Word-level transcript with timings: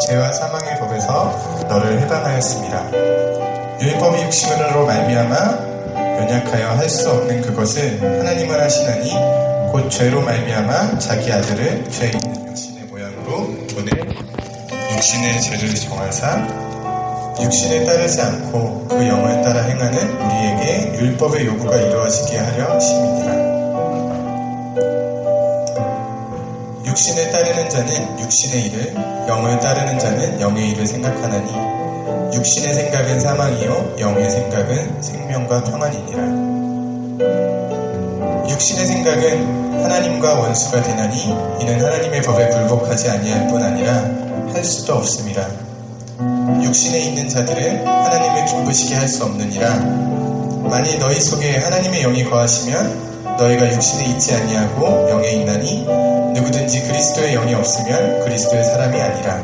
죄와 0.00 0.32
사망의 0.32 0.78
법에서 0.78 1.64
너를 1.68 2.00
해방하였습니다. 2.02 2.90
율법이 3.80 4.22
육신으로 4.22 4.86
말미암아 4.86 5.36
연약하여 6.20 6.70
할 6.76 6.88
수 6.88 7.10
없는 7.10 7.42
그것을 7.42 8.00
하나님은 8.00 8.60
하시나니 8.60 9.12
곧 9.72 9.88
죄로 9.90 10.20
말미암아 10.22 10.98
자기 10.98 11.32
아들을 11.32 11.90
죄 11.90 12.06
있는 12.06 12.46
육신의 12.48 12.84
모양으로 12.84 13.46
보내 13.74 13.90
육신의 14.94 15.42
죄를 15.42 15.74
정하사 15.74 16.46
육신에 17.40 17.84
따르지 17.84 18.20
않고 18.22 18.86
그 18.88 19.06
영을 19.06 19.42
따라 19.42 19.62
행하는 19.62 19.98
우리에게 20.20 20.94
율법의 20.98 21.46
요구가 21.46 21.76
이루어지게 21.76 22.38
하려 22.38 22.74
하심이니라. 22.74 23.56
육신에 26.96 27.30
따르는 27.30 27.68
자는 27.68 28.18
육신의 28.20 28.68
일을, 28.68 28.94
영을 29.28 29.60
따르는 29.60 29.98
자는 29.98 30.40
영의 30.40 30.70
일을 30.70 30.86
생각하나니, 30.86 31.52
육신의 32.34 32.72
생각은 32.72 33.20
사망이요, 33.20 33.96
영의 34.00 34.30
생각은 34.30 35.02
생명과 35.02 35.64
평안이니라. 35.64 36.22
육신의 38.48 38.86
생각은 38.86 39.84
하나님과 39.84 40.40
원수가 40.40 40.82
되나니, 40.84 41.24
이는 41.60 41.84
하나님의 41.84 42.22
법에 42.22 42.48
굴복하지 42.48 43.10
아니할 43.10 43.46
뿐 43.48 43.62
아니라 43.62 43.92
할 44.54 44.64
수도 44.64 44.94
없습니다. 44.94 45.46
육신에 46.62 46.98
있는 46.98 47.28
자들은 47.28 47.86
하나님을 47.86 48.46
기쁘시게 48.46 48.94
할 48.94 49.06
수 49.06 49.22
없느니라. 49.22 49.74
만일 50.70 50.98
너희 50.98 51.20
속에 51.20 51.58
하나님의 51.58 52.00
영이 52.04 52.24
거하시면 52.24 53.36
너희가 53.36 53.70
육신에 53.74 54.06
있지 54.12 54.34
아니하고 54.34 55.10
영에 55.10 55.32
있나니 55.32 56.15
누구든지 56.36 56.82
그리스도의 56.82 57.32
영이 57.32 57.54
없으면 57.54 58.20
그리스도의 58.24 58.62
사람이 58.64 59.00
아니라. 59.00 59.40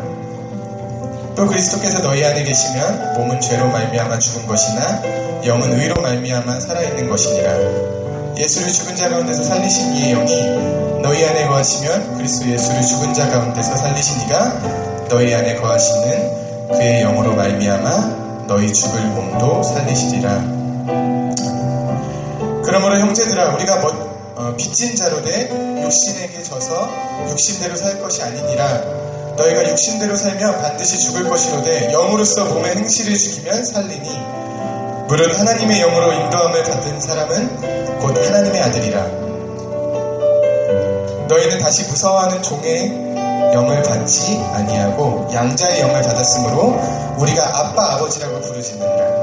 또 1.34 1.46
그리스도께서 1.46 2.02
너희 2.02 2.22
안에 2.22 2.44
계시면 2.44 3.14
몸은 3.14 3.40
죄로 3.40 3.66
말미암아 3.68 4.18
죽은 4.18 4.46
것이나 4.46 5.02
영은 5.46 5.80
의로 5.80 6.00
말미암아 6.02 6.60
살아있는 6.60 7.08
것이니라. 7.08 7.52
예수를 8.36 8.70
죽은 8.70 8.96
자 8.96 9.08
가운데서 9.08 9.42
살리신 9.42 9.94
이의 9.94 10.12
영이 10.12 11.02
너희 11.02 11.24
안에 11.24 11.46
거하시면 11.46 12.18
그리스도 12.18 12.50
예수를 12.50 12.82
죽은 12.82 13.14
자 13.14 13.28
가운데서 13.30 13.74
살리신 13.74 14.22
이가 14.26 15.08
너희 15.08 15.34
안에 15.34 15.56
거하시는 15.56 16.68
그의 16.68 17.02
영으로 17.02 17.34
말미암아 17.34 18.46
너희 18.48 18.70
죽을 18.70 19.00
몸도 19.00 19.62
살리시리라. 19.62 20.62
그러므로 22.64 22.98
형제들아 22.98 23.54
우리가 23.54 23.80
뭐, 23.80 24.11
어, 24.42 24.56
빚진 24.56 24.96
자로 24.96 25.22
돼 25.22 25.48
육신에게 25.84 26.42
져서 26.42 26.90
육신대로 27.28 27.76
살 27.76 28.02
것이 28.02 28.22
아니니라. 28.22 28.66
너희가 29.36 29.70
육신대로 29.70 30.16
살면 30.16 30.60
반드시 30.60 30.98
죽을 30.98 31.28
것이로되 31.28 31.92
영으로서 31.92 32.46
몸의 32.46 32.74
행실을 32.74 33.16
죽이면 33.16 33.64
살리니. 33.64 34.08
무릇 35.06 35.38
하나님의 35.38 35.80
영으로 35.80 36.12
인도함을 36.12 36.64
받은 36.64 37.00
사람은 37.00 38.00
곧 38.00 38.26
하나님의 38.26 38.62
아들이라. 38.62 39.06
너희는 41.28 41.60
다시 41.60 41.84
무서워하는 41.84 42.42
종의 42.42 42.88
영을 43.54 43.80
받지 43.82 44.38
아니하고 44.54 45.28
양자의 45.32 45.82
영을 45.82 46.02
받았으므로 46.02 46.80
우리가 47.18 47.60
아빠 47.60 47.94
아버지라고 47.94 48.40
부르짖느니라 48.40 49.21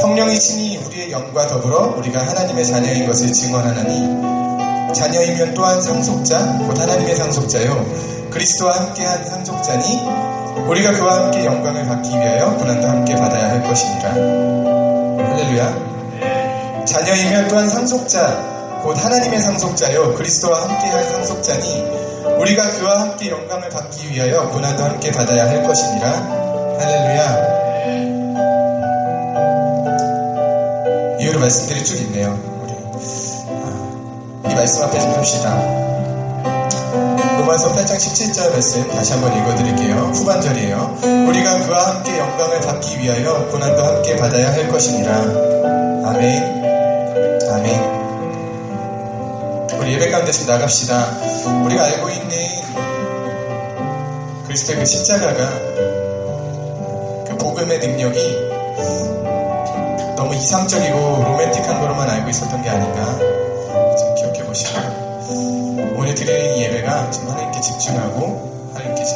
성령이 0.00 0.38
친히 0.38 0.76
우리의 0.78 1.10
영과 1.10 1.46
더불어 1.46 1.94
우리가 1.96 2.26
하나님의 2.26 2.66
자녀인 2.66 3.06
것을 3.06 3.32
증언하나니 3.32 4.92
자녀이면 4.94 5.54
또한 5.54 5.80
상속자 5.82 6.58
곧 6.58 6.78
하나님의 6.78 7.16
상속자요. 7.16 8.30
그리스도와 8.30 8.76
함께한 8.78 9.24
상속자니 9.24 10.64
우리가 10.68 10.92
그와 10.92 11.24
함께 11.24 11.44
영광을 11.44 11.86
받기 11.86 12.10
위하여 12.10 12.56
고난도 12.56 12.88
함께 12.88 13.16
받아야 13.16 13.50
할 13.50 13.62
것이니라 13.62 14.10
할렐루야. 15.30 16.84
자녀이면 16.84 17.48
또한 17.48 17.68
상속자 17.68 18.80
곧 18.82 18.96
하나님의 19.02 19.40
상속자요. 19.40 20.14
그리스도와 20.14 20.62
함께한 20.62 21.02
상속자니 21.04 22.04
우리가 22.38 22.70
그와 22.70 23.00
함께 23.00 23.30
영광을 23.30 23.68
받기 23.70 24.10
위하여 24.10 24.48
고난도 24.50 24.82
함께 24.84 25.10
받아야 25.10 25.48
할 25.48 25.62
것이니라 25.62 26.08
할렐루야 26.78 27.53
이유로 31.34 31.40
말씀들이 31.40 31.84
쭉 31.84 31.96
있네요. 32.02 32.38
우리 32.62 32.72
아, 34.44 34.50
이 34.50 34.54
말씀 34.54 34.82
앞에 34.84 35.00
좀 35.00 35.12
봅시다. 35.14 35.56
로마서 37.38 37.72
8장 37.74 37.96
17절 37.96 38.52
말씀 38.52 38.88
다시 38.90 39.12
한번 39.12 39.36
읽어드릴게요. 39.36 40.12
후반절이에요. 40.14 40.98
우리가 41.28 41.66
그와 41.66 41.88
함께 41.88 42.18
영광을 42.18 42.60
받기 42.60 43.00
위하여 43.00 43.46
고난도 43.48 43.82
함께 43.82 44.16
받아야 44.16 44.52
할 44.52 44.68
것이니라. 44.68 45.12
아멘. 46.06 46.64
아멘. 47.50 47.94
우리 49.80 49.94
예배 49.94 50.10
가운데 50.10 50.32
좀 50.32 50.46
나갑시다. 50.46 51.18
우리가 51.64 51.84
알고 51.84 52.10
있는 52.10 52.38
그리스도의 54.46 54.78
그 54.78 54.86
십자가가 54.86 55.50
그 57.28 57.36
복음의 57.38 57.80
능력이 57.80 58.43
너무 60.34 60.42
이상적이고 60.42 61.24
로맨틱한 61.24 61.80
거로만 61.80 62.10
알고 62.10 62.28
있었던 62.30 62.60
게 62.62 62.68
아닌가. 62.68 63.18
좀 63.96 64.14
기억해 64.16 64.44
보시고 64.44 64.80
오늘 65.96 66.14
드리는 66.14 66.56
이 66.56 66.62
예배가 66.62 67.10
좀 67.12 67.28
하나님께 67.28 67.60
집중하고 67.60 68.72
하나님께 68.74 69.02
이제 69.02 69.14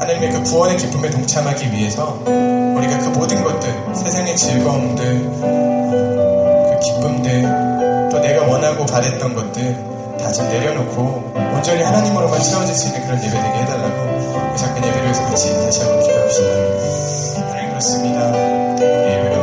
하나님의 0.00 0.30
그 0.32 0.42
구원의 0.44 0.76
기쁨에 0.78 1.10
동참하기 1.10 1.72
위해서 1.72 2.18
우리가 2.24 2.98
그 2.98 3.08
모든 3.08 3.42
것들 3.44 3.94
세상의 3.94 4.36
즐거움들 4.36 5.30
그 5.40 6.78
기쁨들 6.82 8.08
또 8.10 8.18
내가 8.20 8.46
원하고 8.46 8.86
바랬던 8.86 9.34
것들 9.34 9.94
다 10.18 10.32
좀 10.32 10.48
내려놓고 10.48 11.32
온전히 11.54 11.82
하나님으로만 11.82 12.40
채워질 12.42 12.74
수 12.74 12.86
있는 12.88 13.02
그런 13.04 13.18
예배 13.22 13.30
되게 13.30 13.58
해달라고 13.58 14.52
그 14.52 14.56
작은 14.56 14.82
예배를 14.82 15.02
위해서 15.04 15.22
같이 15.26 15.52
다시 15.52 15.82
한번 15.82 16.00
기도합시다 16.00 17.03
하나님 17.84 18.14
그렇습니다 18.14 19.33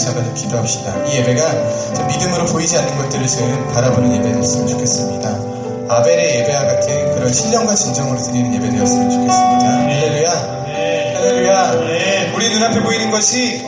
시작하면서 0.00 0.34
기도합시다. 0.34 1.04
이 1.06 1.16
예배가 1.16 2.06
믿음으로 2.08 2.46
보이지 2.46 2.76
않는 2.78 2.96
것들을 2.96 3.26
지금 3.26 3.72
바라보는 3.72 4.16
예배였으면 4.16 4.68
좋겠습니다. 4.68 5.50
아벨의 5.88 6.38
예배와 6.40 6.64
같은 6.66 7.14
그런 7.14 7.32
신령과 7.32 7.74
진정으로 7.74 8.18
드리는 8.18 8.54
예배되었으면 8.54 9.10
좋겠습니다. 9.10 9.70
할렐루야. 9.70 10.64
네. 10.66 11.14
할렐루야. 11.16 12.32
우리 12.34 12.50
눈앞에 12.50 12.80
보이는 12.80 13.10
것이 13.10 13.66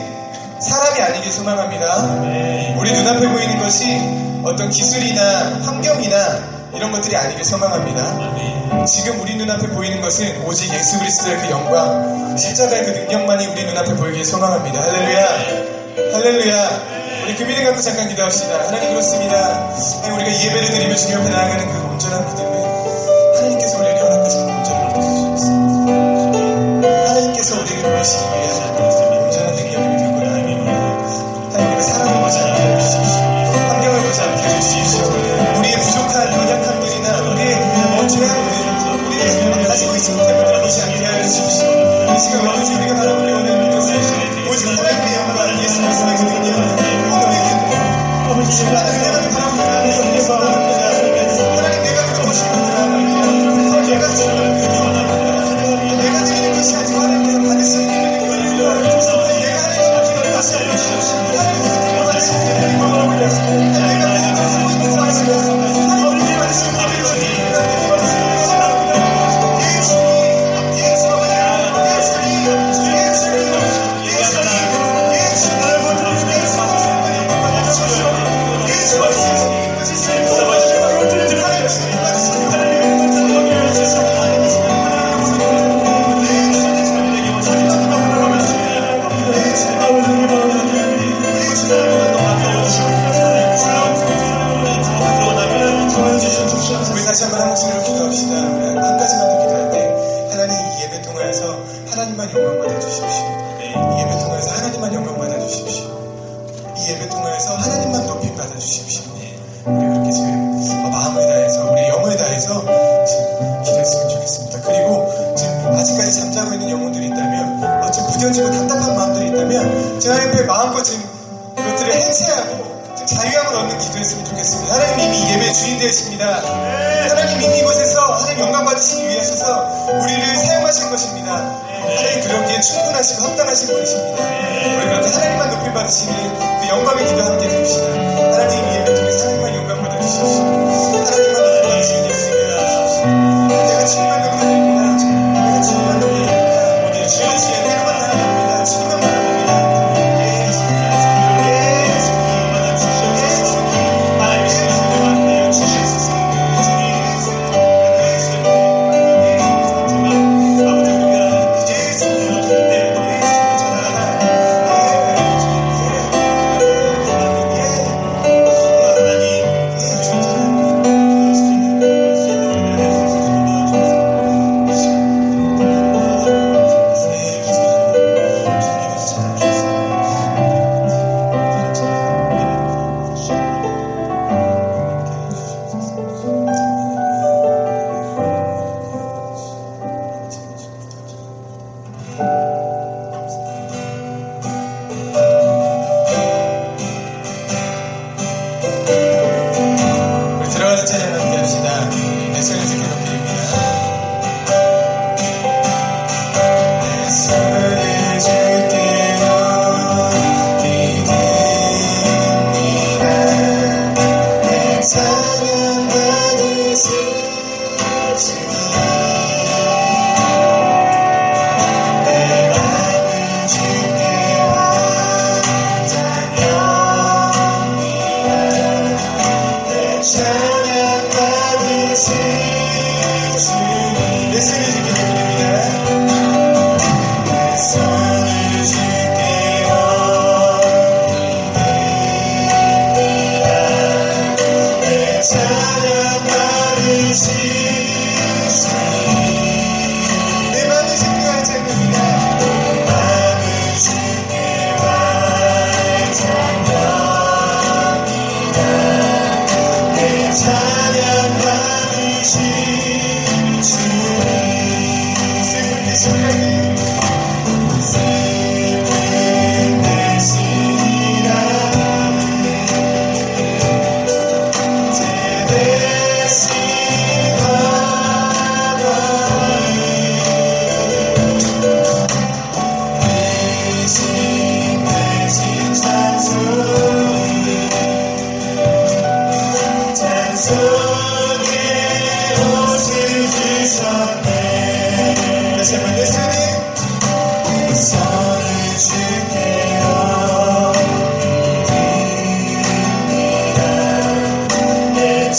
사람이 0.59 1.01
아니길 1.01 1.31
소망합니다. 1.31 2.75
우리 2.77 2.93
눈앞에 2.93 3.27
보이는 3.27 3.59
것이 3.59 3.99
어떤 4.43 4.69
기술이나 4.69 5.59
환경이나 5.63 6.53
이런 6.73 6.91
것들이 6.91 7.15
아니길 7.15 7.43
소망합니다. 7.45 8.85
지금 8.85 9.19
우리 9.21 9.35
눈앞에 9.35 9.67
보이는 9.67 10.01
것은 10.01 10.43
오직 10.45 10.73
예수 10.73 10.97
그리스도의 10.99 11.37
그 11.37 11.49
영광, 11.51 12.35
십자가의 12.37 12.85
그 12.85 12.89
능력만이 12.91 13.47
우리 13.47 13.65
눈앞에 13.65 13.95
보이길 13.95 14.25
소망합니다. 14.25 14.81
할렐루야. 14.81 15.52
할렐루야. 16.23 17.23
우리 17.25 17.35
그 17.35 17.43
미래 17.43 17.65
같은 17.65 17.81
잠깐 17.81 18.07
기도합시다. 18.07 18.67
하나님 18.67 18.91
그렇습니다. 18.91 19.67
우리가 20.05 20.43
예배를 20.45 20.71
드리며 20.71 20.95
주님 20.95 21.17
앞에 21.17 21.29
나아가는 21.29 21.65
그 21.69 21.87
온전한 21.89 22.25
믿음. 22.27 22.52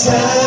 time. 0.05 0.44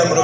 우리 0.00 0.21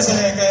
기 0.00 0.47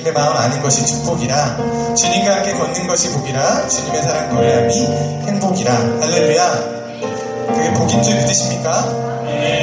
주님의 0.00 0.12
마음 0.14 0.34
아는 0.36 0.62
것이 0.62 0.84
축복이라 0.86 1.94
주님과 1.94 2.36
함께 2.36 2.52
걷는 2.54 2.86
것이 2.86 3.10
복이라 3.12 3.68
주님의 3.68 4.02
사랑 4.02 4.34
노래함이 4.34 4.74
행복이라 5.26 5.74
할렐루야 5.74 6.52
그게 7.54 7.74
복인 7.74 8.02
줄 8.02 8.14
믿으십니까? 8.16 8.72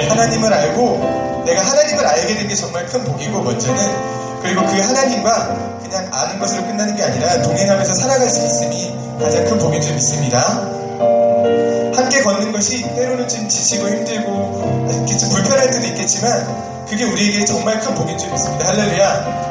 하나님을 0.09 0.53
알고 0.53 1.43
내가 1.45 1.61
하나님을 1.61 2.05
알게 2.05 2.35
된 2.35 2.47
게 2.47 2.55
정말 2.55 2.85
큰 2.85 3.03
복이고 3.03 3.41
먼저는 3.41 3.77
그리고 4.43 4.63
그 4.65 4.79
하나님과 4.79 5.79
그냥 5.81 6.07
아는 6.11 6.37
것으로 6.39 6.63
끝나는 6.67 6.95
게 6.95 7.03
아니라 7.03 7.41
동행하면서 7.41 7.93
살아갈 7.95 8.29
수 8.29 8.45
있으니 8.45 8.95
가장 9.19 9.43
큰 9.45 9.57
복인 9.57 9.81
줄 9.81 9.93
믿습니다. 9.95 10.39
함께 11.95 12.21
걷는 12.21 12.51
것이 12.51 12.83
때로는 12.95 13.27
좀 13.27 13.47
지치고 13.49 13.87
힘들고 13.87 14.85
좀 15.19 15.29
불편할 15.29 15.71
때도 15.71 15.87
있겠지만 15.87 16.85
그게 16.87 17.03
우리에게 17.05 17.43
정말 17.45 17.79
큰 17.79 17.95
복인 17.95 18.17
줄 18.17 18.29
믿습니다. 18.31 18.67
할렐루야. 18.67 19.46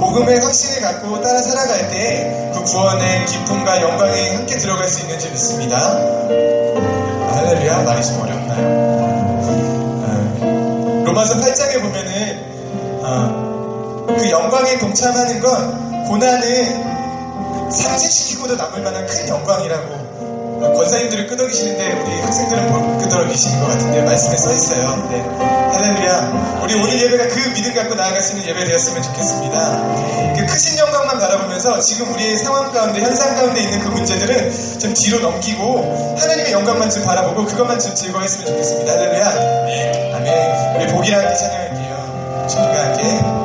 복음의 0.00 0.40
확신을 0.40 0.80
갖고 0.80 1.20
따라 1.20 1.40
살아갈 1.42 1.90
때 1.90 2.40
그 2.60 2.64
구원의 2.64 3.26
기쁨과 3.26 3.80
영광에 3.80 4.34
함께 4.34 4.58
들어갈 4.58 4.86
수 4.88 5.00
있는 5.00 5.18
줄 5.18 5.30
믿습니다. 5.30 5.76
할렐루야. 7.34 7.82
말이 7.84 8.04
좀 8.04 8.20
어렵나요? 8.20 8.90
로마서 11.04 11.40
8장에 11.40 11.80
보면은 11.80 13.02
어, 13.02 14.06
그 14.08 14.30
영광에 14.30 14.78
동참하는 14.78 15.40
건 15.40 16.04
고난을 16.06 17.70
상쇄시키고도 17.70 18.56
남을 18.56 18.82
만한 18.82 19.06
큰 19.06 19.28
영광이라고 19.28 20.10
권사님들을 20.74 21.26
끄덕이시는데 21.28 22.02
우리 22.02 22.20
학생들은 22.20 22.70
못 22.72 22.98
끄덕이시는 22.98 23.60
것 23.60 23.68
같은데 23.68 24.02
말씀에 24.02 24.36
써 24.36 24.52
있어요. 24.52 25.08
네. 25.10 25.59
할렐루야. 25.72 26.60
우리 26.62 26.74
오늘 26.74 27.00
예배가 27.00 27.28
그 27.28 27.52
믿음 27.54 27.74
갖고 27.74 27.94
나아갈 27.94 28.20
수 28.22 28.32
있는 28.36 28.48
예배 28.48 28.64
되었으면 28.64 29.02
좋겠습니다. 29.02 30.36
그 30.36 30.46
크신 30.46 30.78
영광만 30.78 31.18
바라보면서 31.18 31.80
지금 31.80 32.12
우리의 32.12 32.38
상황 32.38 32.72
가운데 32.72 33.00
현상 33.00 33.34
가운데 33.36 33.62
있는 33.62 33.80
그 33.80 33.88
문제들은 33.88 34.78
좀 34.78 34.94
뒤로 34.94 35.20
넘기고 35.20 36.16
하나님의 36.18 36.52
영광만 36.52 36.90
좀 36.90 37.04
바라보고 37.04 37.44
그것만 37.46 37.78
좀 37.78 37.94
즐거워했으면 37.94 38.46
좋겠습니다. 38.46 38.92
할렐루야. 38.92 40.16
아멘. 40.16 40.76
우리 40.76 40.86
복이라는 40.92 41.36
찬양할게요. 41.36 42.46
주님과 42.48 42.84
함께. 42.84 43.39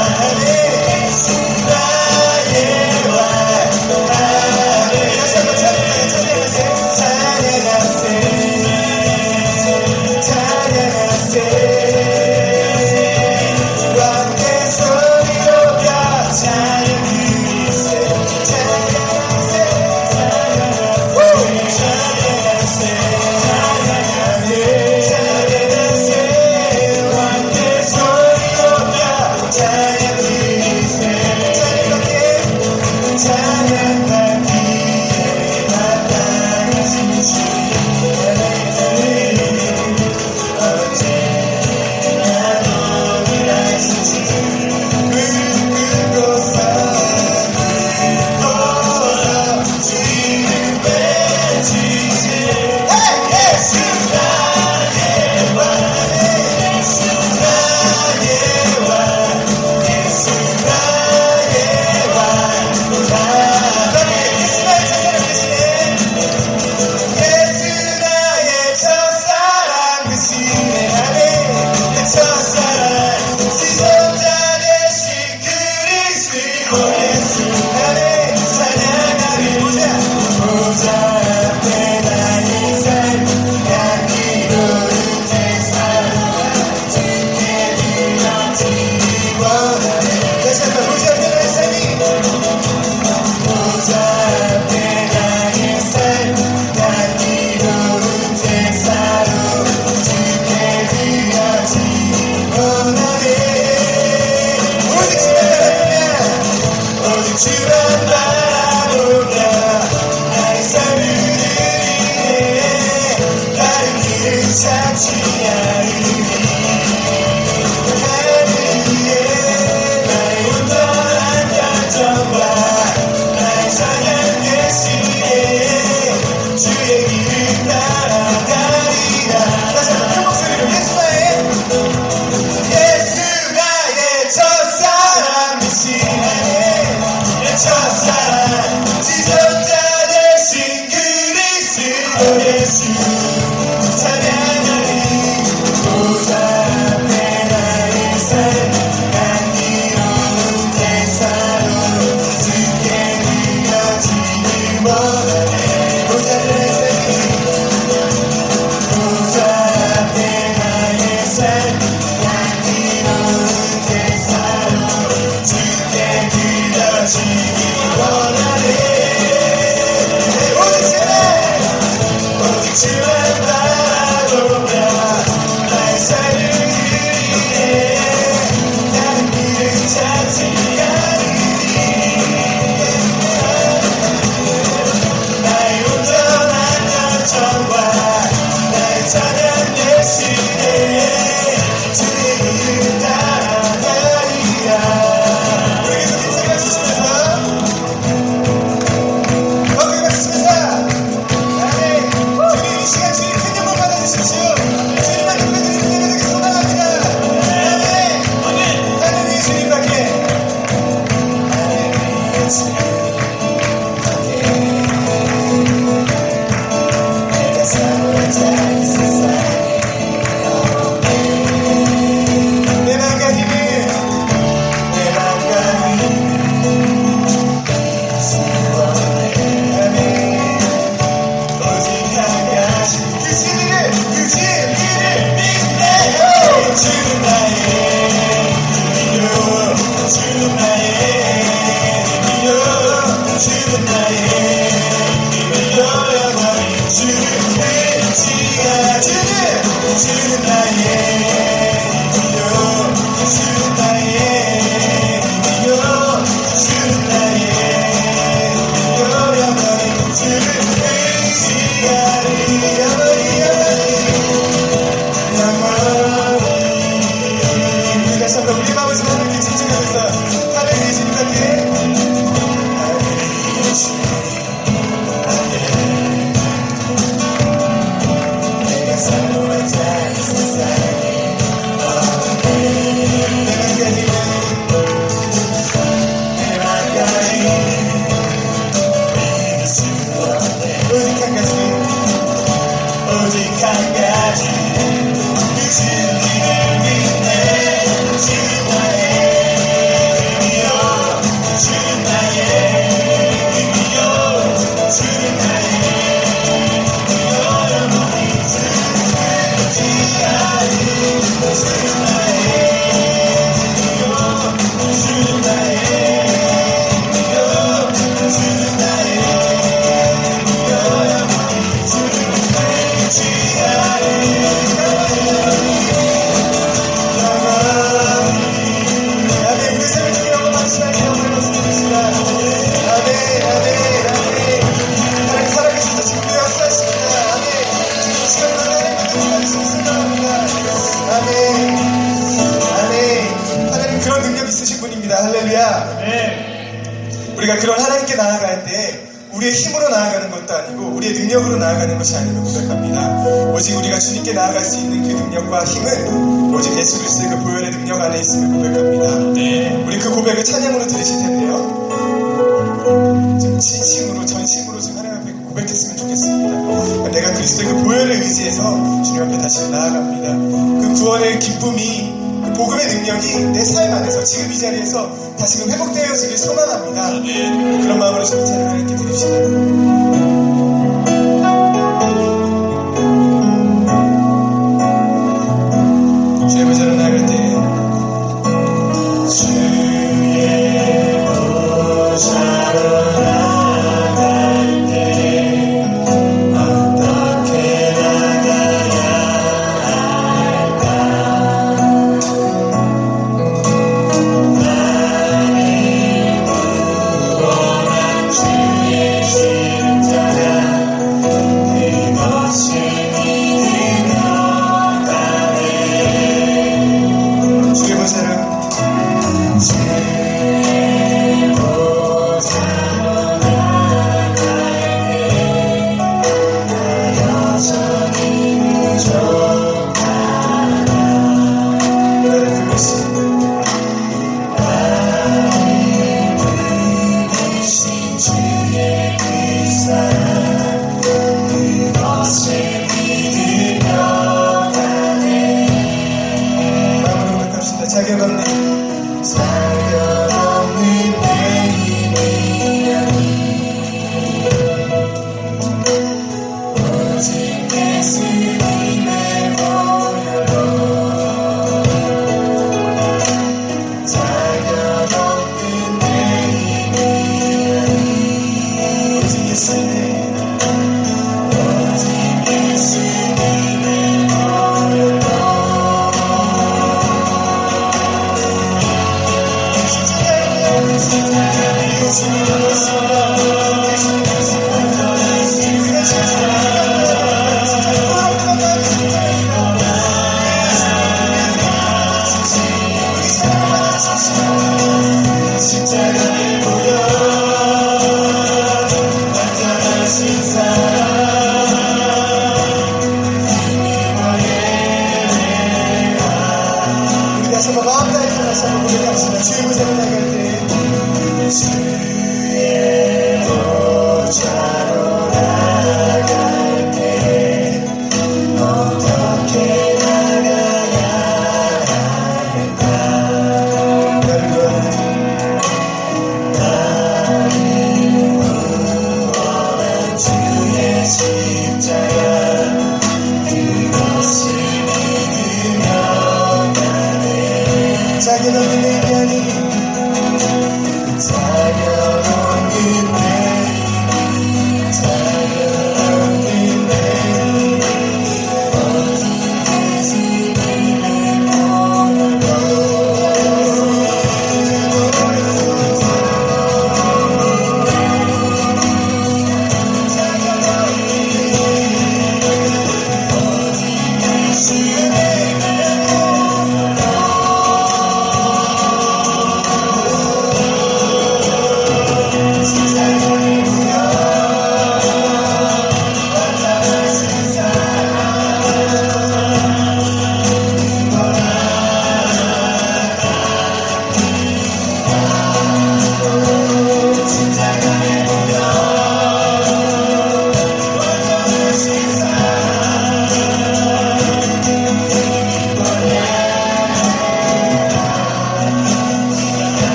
Lord. 0.00 0.59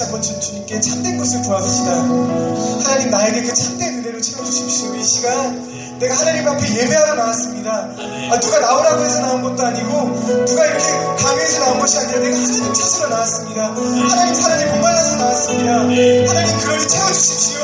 다시 0.00 0.04
한번 0.04 0.22
주님께 0.22 0.80
참된 0.80 1.18
것을 1.18 1.42
구하시다. 1.42 1.92
하나님 1.92 3.10
나에게 3.10 3.42
그 3.42 3.52
참된 3.52 3.98
은혜를 3.98 4.22
채워주십시오 4.22 4.94
이 4.94 5.04
시간. 5.04 5.98
내가 5.98 6.16
하나님 6.16 6.48
앞에 6.48 6.74
예배하러 6.74 7.14
나왔습니다. 7.16 7.70
아, 8.30 8.40
누가 8.40 8.60
나오라고 8.60 9.04
해서 9.04 9.20
나온 9.20 9.42
것도 9.42 9.62
아니고 9.62 10.46
누가 10.46 10.64
이렇게 10.64 10.84
강요해서 11.22 11.60
나온 11.66 11.80
것이 11.80 11.98
아니라 11.98 12.18
내가 12.18 12.34
하나님 12.34 12.72
찾으러 12.72 13.08
나왔습니다. 13.08 13.74
하나님 13.74 14.34
사랑에 14.34 14.64
목말라서 14.66 15.16
나왔습니다. 15.16 15.72
하나님 15.80 16.58
그러니 16.60 16.88
채워주십시오. 16.88 17.60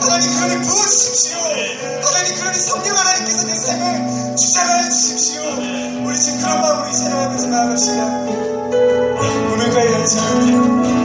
하나님 0.00 0.34
그러니 0.36 0.66
부어주십시오. 0.66 1.38
하나님 2.02 2.34
그러니 2.36 2.58
성령 2.60 2.96
하나님께서 2.96 3.46
내 3.46 3.54
삶을 3.54 4.36
주장하여 4.36 4.88
주십시오. 4.88 5.42
우리 6.06 6.18
지금 6.18 6.40
그런 6.40 6.60
마음으로 6.62 6.88
이 6.88 6.94
사랑하면서 6.94 7.46
나아갑시다. 7.46 8.04
오늘까지 9.52 9.88
같이 9.88 10.97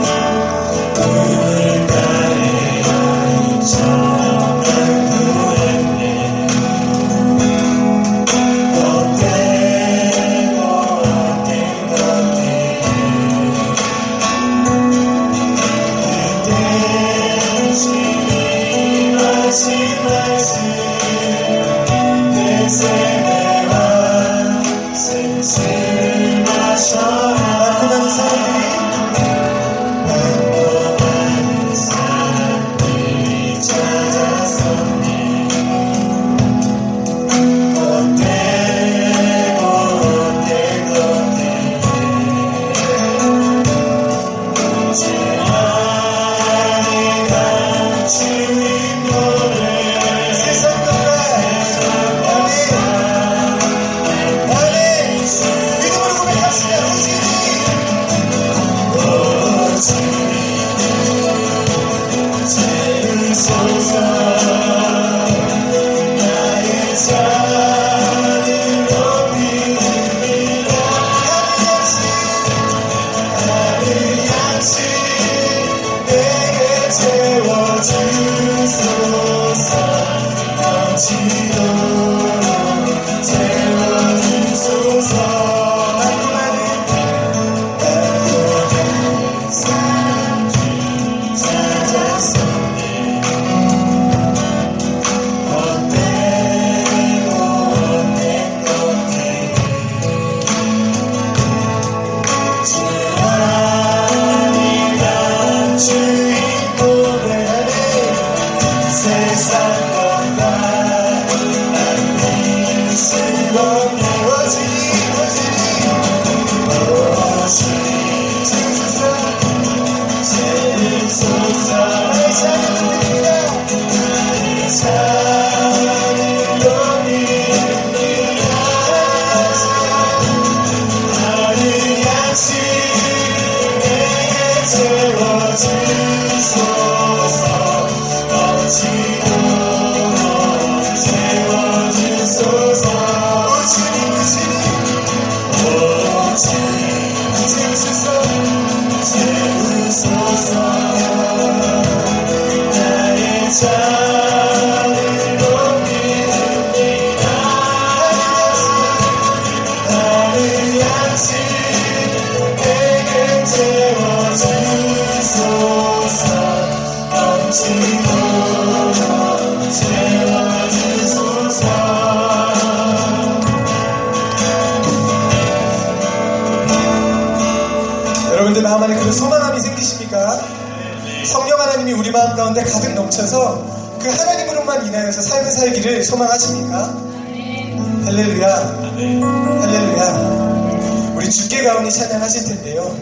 우리 191.24 191.30
주께 191.30 191.62
가오니 191.62 191.90
찬양 191.90 192.20
하실 192.20 192.44
텐데요. 192.44 192.94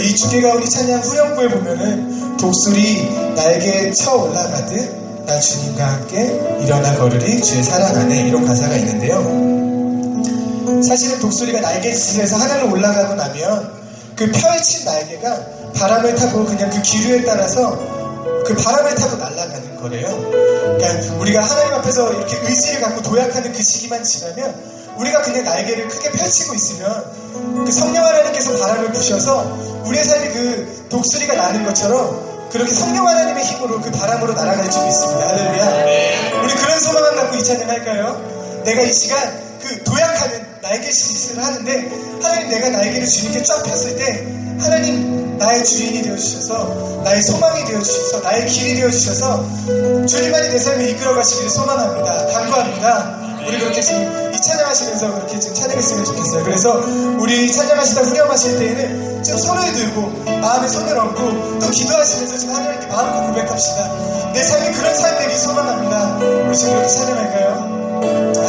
이 0.00 0.16
주께 0.16 0.40
가오니 0.40 0.66
찬양 0.70 1.02
후렴구에 1.02 1.48
보면은 1.50 2.38
독수리 2.38 3.34
날개에 3.36 3.92
쳐 3.92 4.14
올라가듯 4.14 5.26
나 5.26 5.38
주님과 5.38 5.86
함께 5.86 6.40
일어나 6.64 6.96
걸으리 6.96 7.42
주의 7.42 7.62
사랑 7.62 7.94
안에 7.96 8.28
이런 8.28 8.46
가사가 8.46 8.74
있는데요. 8.76 9.20
사실은 10.82 11.18
독수리가 11.18 11.60
날개짓에서 11.60 12.38
하늘로 12.38 12.72
올라가고 12.72 13.14
나면 13.14 13.70
그 14.16 14.32
펼친 14.32 14.86
날개가 14.86 15.40
바람을 15.74 16.14
타고 16.14 16.46
그냥 16.46 16.70
그 16.70 16.80
기류에 16.80 17.26
따라서 17.26 17.76
그 18.46 18.54
바람을 18.54 18.94
타고 18.94 19.16
날아가는 19.16 19.76
거래요. 19.76 20.08
그러니까 20.78 21.14
우리가 21.16 21.42
하나님 21.42 21.74
앞에서 21.74 22.10
이렇게 22.14 22.38
의지를 22.42 22.80
갖고 22.80 23.02
도약하는 23.02 23.52
그 23.52 23.62
시기만 23.62 24.02
지나면 24.02 24.79
우리가 25.00 25.22
그냥 25.22 25.44
날개를 25.44 25.88
크게 25.88 26.10
펼치고 26.10 26.54
있으면 26.54 27.64
그 27.64 27.72
성령 27.72 28.04
하나님께서 28.04 28.58
바람을 28.58 28.92
부셔서 28.92 29.44
우리의 29.86 30.04
삶이 30.04 30.28
그 30.28 30.86
독수리가 30.90 31.34
나는 31.34 31.64
것처럼 31.64 32.48
그렇게 32.52 32.72
성령 32.74 33.06
하나님의 33.06 33.44
힘으로 33.44 33.80
그 33.80 33.90
바람으로 33.90 34.34
날아갈 34.34 34.70
줄 34.70 34.84
믿습니다. 34.84 35.28
할렐루야. 35.28 36.42
우리 36.42 36.54
그런 36.54 36.80
소망을 36.80 37.16
갖고 37.16 37.36
이 37.36 37.44
찬양 37.44 37.70
할까요? 37.70 38.62
내가 38.64 38.82
이 38.82 38.92
시간 38.92 39.40
그 39.62 39.82
도약하는 39.84 40.46
날개 40.60 40.90
시짓을 40.90 41.42
하는데 41.42 42.18
하나님 42.22 42.48
내가 42.48 42.68
날개를 42.70 43.06
주님께 43.06 43.42
쫙 43.42 43.62
폈을 43.62 43.96
때 43.96 44.26
하나님 44.60 45.38
나의 45.38 45.64
주인이 45.64 46.02
되어주셔서 46.02 47.02
나의 47.04 47.22
소망이 47.22 47.64
되어주셔서 47.64 48.20
나의 48.20 48.46
길이 48.46 48.80
되어주셔서 48.80 50.06
주님만이 50.06 50.48
내 50.50 50.58
삶을 50.58 50.90
이끌어 50.90 51.14
가시기를 51.14 51.48
소망합니다. 51.50 52.26
간구합니다. 52.26 53.20
우리 53.46 53.58
그렇게 53.58 53.80
지금 53.80 54.29
이 54.40 54.42
찬양하시면서 54.42 55.12
그렇게 55.12 55.38
지금 55.38 55.54
찬양했으면 55.54 56.02
좋겠어요. 56.06 56.44
그래서 56.44 56.82
우리 57.18 57.52
찬양하시다 57.52 58.00
후렴하실 58.00 58.58
때에는 58.58 59.22
좀 59.22 59.36
손을 59.36 59.70
들고 59.70 60.00
마음에 60.40 60.66
손을 60.66 60.98
얹고 60.98 61.58
또 61.58 61.70
기도하시면서 61.70 62.38
지금 62.38 62.54
하나님께 62.54 62.86
마음으로 62.86 63.26
고백합시다. 63.26 64.32
내 64.32 64.42
삶이 64.42 64.74
그런 64.74 64.94
삶 64.94 65.18
되길 65.18 65.36
소망합니다. 65.36 66.16
우리 66.46 66.56
지금 66.56 66.72
그렇게 66.72 66.88
찬양할까요? 66.88 67.48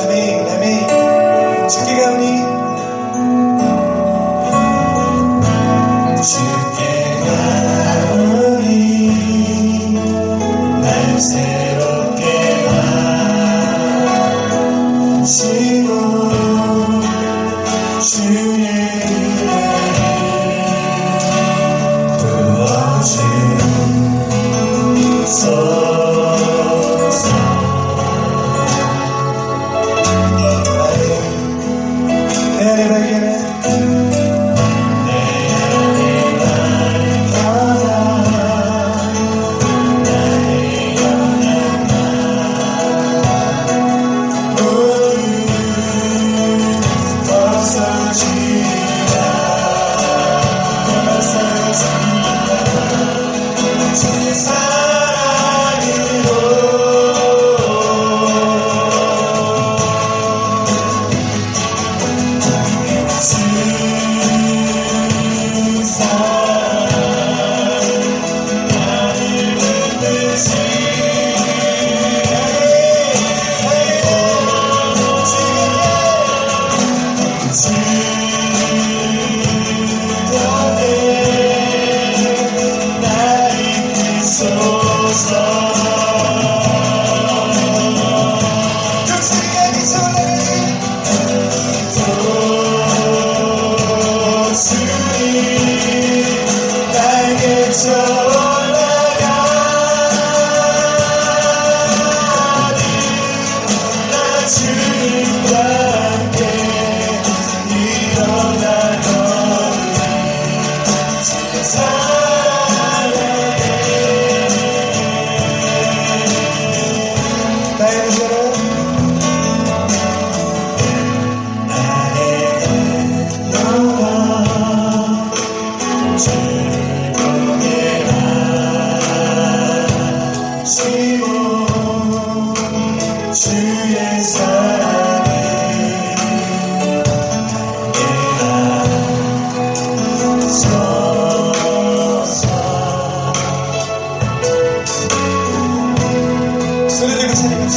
아멘, 0.05 0.49
아멘. 0.49 1.67
주께 1.67 1.99
가오니 1.99 2.61
새롭게 11.19 12.65
하 12.69 13.21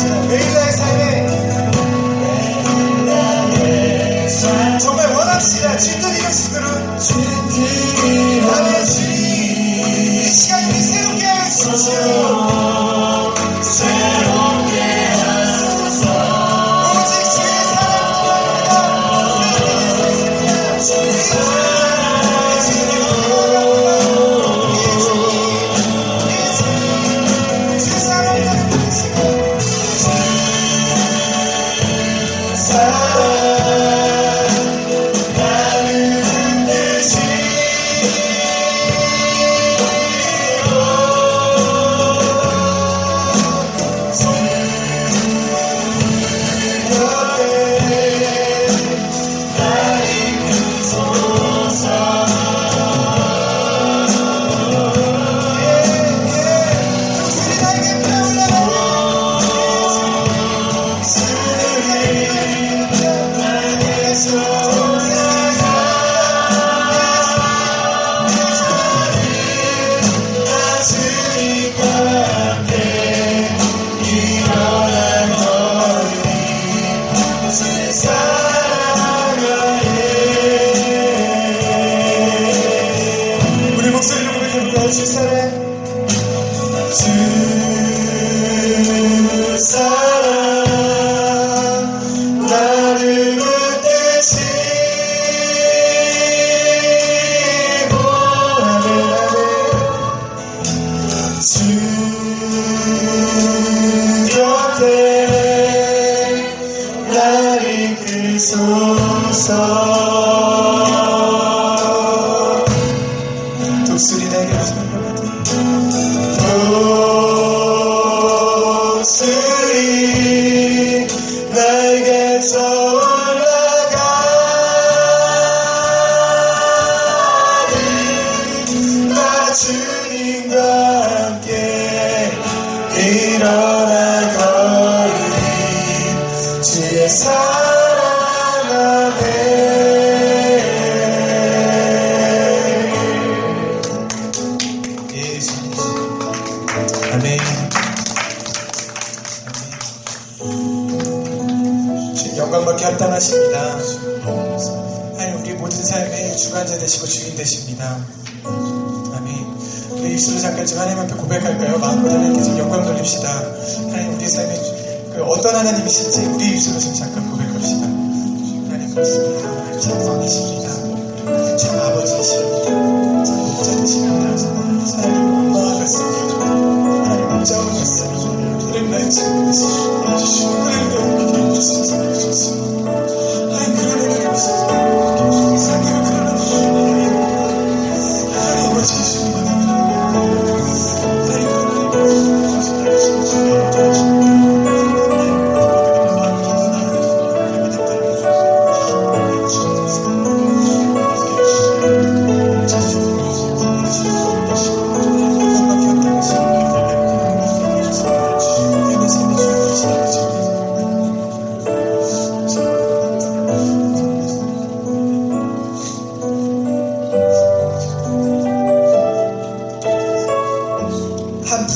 들 0.04 0.63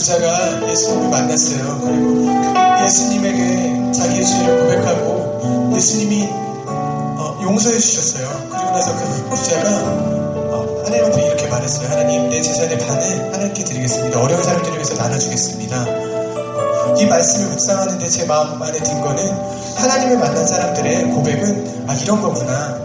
한 0.08 0.20
부자가 0.20 0.70
예수님을 0.70 1.10
만났어요. 1.10 1.80
그리고 1.84 2.26
예수님에게 2.82 3.92
자기의 3.92 4.24
죄를 4.24 4.60
고백하고 4.60 5.70
예수님이 5.76 6.26
어, 6.32 7.38
용서해 7.42 7.78
주셨어요. 7.78 8.26
그리고 8.48 8.70
나서 8.70 8.96
그 8.96 9.28
부자가 9.28 9.68
어, 9.68 10.82
하나님 10.86 11.04
앞에 11.04 11.26
이렇게 11.26 11.46
말했어요. 11.48 11.90
하나님 11.90 12.30
내 12.30 12.40
재산의 12.40 12.78
반을 12.78 13.34
하나님께 13.34 13.64
드리겠습니다. 13.64 14.18
어려운 14.18 14.42
사람들을 14.42 14.76
위해서 14.76 14.94
나눠주겠습니다. 14.94 15.84
이 16.96 17.04
말씀을 17.04 17.50
묵상하는데 17.50 18.08
제 18.08 18.24
마음 18.24 18.62
안에 18.62 18.78
든 18.78 19.00
거는 19.02 19.30
하나님을 19.76 20.18
만난 20.18 20.46
사람들의 20.46 21.10
고백은 21.10 21.84
아 21.86 21.94
이런 21.94 22.22
거구나. 22.22 22.78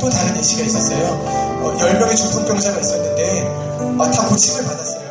또 0.00 0.08
다른 0.08 0.38
예시가 0.38 0.64
있었어요. 0.64 1.04
어, 1.62 1.76
10명의 1.78 2.16
중풍병자가 2.16 2.80
있었는데 2.80 3.42
아, 3.98 4.10
다 4.10 4.26
고침을 4.26 4.64
받았어요. 4.64 5.01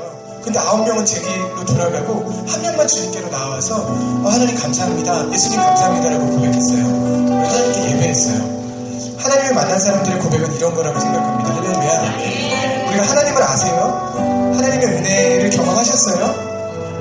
근데 0.52 0.60
9명은 0.60 1.06
제길로 1.06 1.64
돌아가고 1.64 2.30
한 2.46 2.62
명만 2.62 2.86
주님께로 2.86 3.30
나와서 3.30 3.86
어, 3.88 4.30
하나님 4.30 4.54
감사합니다. 4.54 5.32
예수님 5.32 5.62
감사합니다라고 5.62 6.26
고백했어요. 6.28 6.84
하나님께 6.84 7.92
예배했어요. 7.92 9.16
하나님을 9.18 9.54
만난 9.56 9.80
사람들의 9.80 10.20
고백은 10.20 10.54
이런 10.58 10.76
거라고 10.76 11.00
생각합니다. 11.00 11.56
할렐루야. 11.56 12.90
우리가 12.90 13.04
하나님을 13.04 13.42
아세요? 13.42 14.54
하나님의 14.58 14.88
은혜를 14.88 15.50
경험하셨어요? 15.52 16.52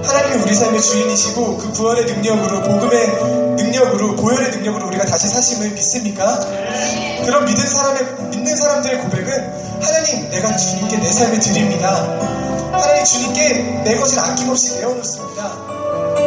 하나님이 0.05 0.43
우리 0.45 0.55
삶의 0.55 0.81
주인이시고 0.81 1.57
그 1.57 1.73
구원의 1.73 2.05
능력으로 2.05 2.63
복음의 2.63 3.09
능력으로 3.57 4.15
보혈의 4.15 4.51
능력으로 4.53 4.87
우리가 4.87 5.07
다시 5.07 5.27
사심을 5.27 5.71
믿습니까? 5.71 6.39
그런 7.25 7.45
믿는 7.45 7.67
사람의 7.67 8.07
믿는 8.31 8.57
사람들의 8.57 9.01
고백은 9.01 9.83
하나님 9.83 10.31
내가 10.31 10.57
주님께 10.57 10.99
내 10.99 11.11
삶을 11.11 11.41
드립니다. 11.41 12.70
하나님 12.81 13.05
주님께 13.05 13.83
내 13.85 13.97
것을 13.97 14.19
아낌없이 14.19 14.77
내어놓습니다. 14.79 15.71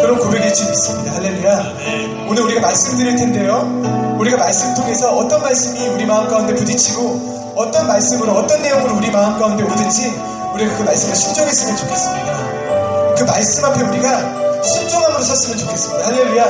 그런 0.01 0.19
고백일 0.19 0.53
줄 0.53 0.67
믿습니다. 0.69 1.13
할렐루야. 1.13 2.27
오늘 2.27 2.43
우리가 2.43 2.61
말씀 2.61 2.97
드릴 2.97 3.15
텐데요. 3.15 4.15
우리가 4.19 4.37
말씀 4.37 4.73
통해서 4.75 5.15
어떤 5.15 5.41
말씀이 5.41 5.87
우리 5.87 6.05
마음 6.05 6.27
가운데 6.27 6.53
부딪히고 6.53 7.53
어떤 7.55 7.87
말씀으로 7.87 8.33
어떤 8.33 8.61
내용으로 8.61 8.97
우리 8.97 9.09
마음 9.11 9.39
가운데 9.39 9.63
오든지 9.63 10.13
우리가 10.53 10.77
그 10.77 10.83
말씀을 10.83 11.15
순종했으면 11.15 11.77
좋겠습니다. 11.77 13.15
그 13.17 13.23
말씀 13.23 13.65
앞에 13.65 13.81
우리가 13.81 14.61
순종함으로 14.63 15.23
섰으면 15.23 15.57
좋겠습니다. 15.57 16.05
할렐루야. 16.05 16.43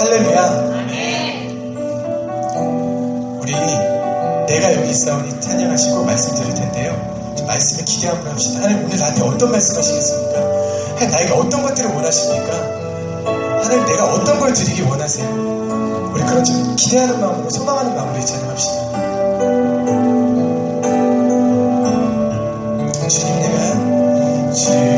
할렐루야. 0.00 0.74
우리 3.40 3.52
내가 4.46 4.74
여기 4.74 4.90
있사오니 4.90 5.40
찬양하시고 5.40 6.04
말씀 6.04 6.34
드릴 6.34 6.54
텐데요. 6.54 7.23
좀 7.36 7.46
말씀을 7.46 7.84
기대 7.84 8.08
한번 8.08 8.32
합시다. 8.32 8.62
하나님 8.62 8.84
오늘 8.84 8.98
나한테 8.98 9.22
어떤 9.22 9.50
말씀 9.50 9.76
하시겠습니까? 9.76 10.38
하나님 10.94 11.10
나에게 11.10 11.32
어떤 11.32 11.62
것들을 11.62 11.90
원하십니까? 11.90 12.52
하나님 13.62 13.84
내가 13.86 14.12
어떤 14.12 14.40
걸 14.40 14.52
드리기 14.52 14.82
원하세요? 14.82 15.54
우리 16.14 16.22
그런 16.22 16.44
좀 16.44 16.76
기대하는 16.76 17.20
마음으로 17.20 17.50
소망하는 17.50 17.94
마음으로 17.94 18.24
찬양합시다. 18.24 19.04
주님 23.08 23.40
내가 23.40 24.52
주 24.52 24.93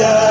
yeah. 0.00 0.29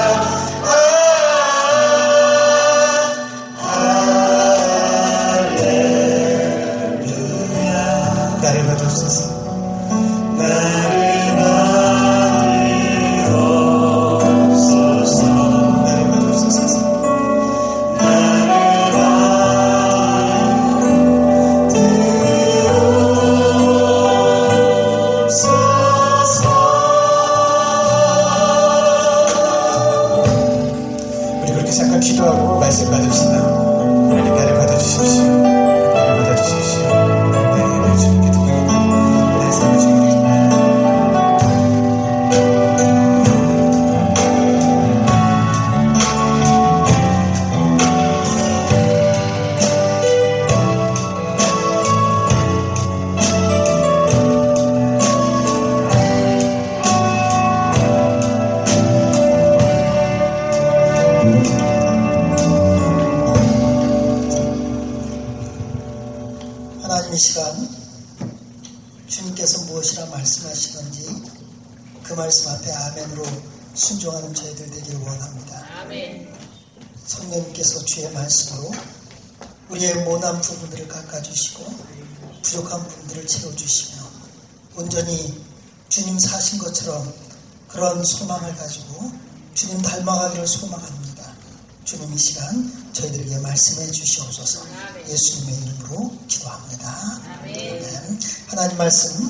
말씀 98.80 99.28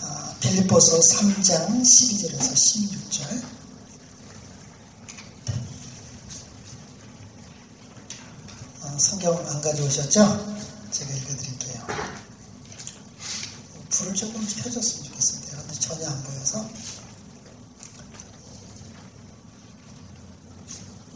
아, 0.00 0.34
빌립보서 0.40 0.98
3장 0.98 1.82
12절에서 1.82 2.54
16절 2.54 3.42
어, 8.80 8.98
성경 8.98 9.36
안 9.48 9.60
가져오셨죠? 9.60 10.56
제가 10.92 11.10
읽어드릴게요. 11.12 11.86
불을 13.90 14.14
조금 14.14 14.40
켜줬으면 14.62 15.04
좋겠습니다. 15.04 15.50
그런데 15.50 15.74
전혀 15.74 16.08
안 16.08 16.22
보여서. 16.22 16.66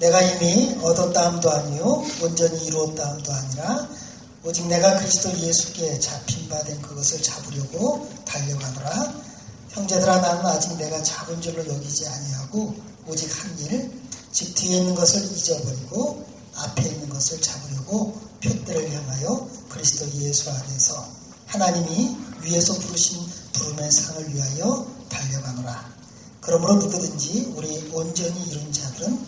내가 0.00 0.20
이미 0.20 0.78
얻었다함도 0.82 1.50
아니요 1.50 2.06
온전히 2.20 2.62
이루었다함도 2.66 3.32
아니라 3.32 3.88
오직 4.42 4.66
내가 4.66 4.98
그리스도 4.98 5.30
예수께 5.38 5.98
된 5.98 6.29
잡으려고 7.70 8.08
달려가노라 8.24 9.14
형제들아 9.70 10.20
나는 10.20 10.46
아직 10.46 10.76
내가 10.76 11.02
잡은 11.02 11.40
줄로 11.40 11.66
여기지 11.66 12.06
아니하고 12.06 12.74
오직 13.06 13.28
한 13.38 13.56
일 13.58 13.90
즉 14.32 14.54
뒤에 14.54 14.78
있는 14.78 14.94
것을 14.94 15.24
잊어버리고 15.24 16.24
앞에 16.54 16.82
있는 16.88 17.08
것을 17.08 17.40
잡으려고 17.40 18.20
표대를 18.40 18.92
향하여 18.94 19.48
그리스도 19.68 20.08
예수 20.20 20.50
안에서 20.50 21.04
하나님이 21.46 22.16
위에서 22.42 22.74
부르신 22.78 23.20
부름의 23.52 23.90
상을 23.90 24.32
위하여 24.32 24.86
달려가노라 25.08 25.92
그러므로 26.40 26.76
누구든지 26.76 27.54
우리 27.56 27.90
온전히 27.92 28.40
이룬 28.50 28.72
자들은 28.72 29.26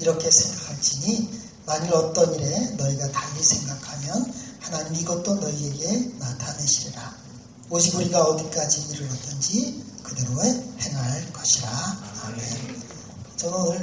이렇게 0.00 0.30
생각할지니 0.30 1.40
만일 1.64 1.94
어떤 1.94 2.34
일에 2.34 2.70
너희가 2.76 3.10
달리 3.10 3.42
생각하면 3.42 4.32
하나님 4.60 4.94
이것도 4.96 5.36
너희에게 5.36 6.12
나타내시리라. 6.18 7.14
오직 7.72 7.94
우리가 7.94 8.22
어디까지 8.22 8.82
이르렀든지 8.90 9.82
그대로 10.02 10.44
행할 10.44 11.32
것이라. 11.32 11.70
아멘. 12.24 12.82
저는 13.38 13.58
오늘 13.58 13.82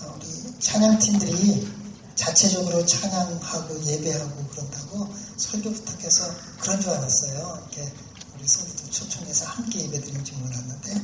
어, 0.00 0.16
우리 0.16 0.58
찬양팀들이 0.58 1.72
자체적으로 2.16 2.84
찬양하고 2.84 3.84
예배하고 3.84 4.46
그런다고 4.48 5.14
설교 5.36 5.72
부탁해서 5.74 6.28
그런 6.58 6.80
줄 6.80 6.90
알았어요. 6.90 7.68
이렇게 7.70 7.92
우리 8.34 8.48
성도들 8.48 8.90
초청해서 8.90 9.44
함께 9.46 9.84
예배드리는 9.84 10.24
줄 10.24 10.36
몰랐는데 10.38 11.00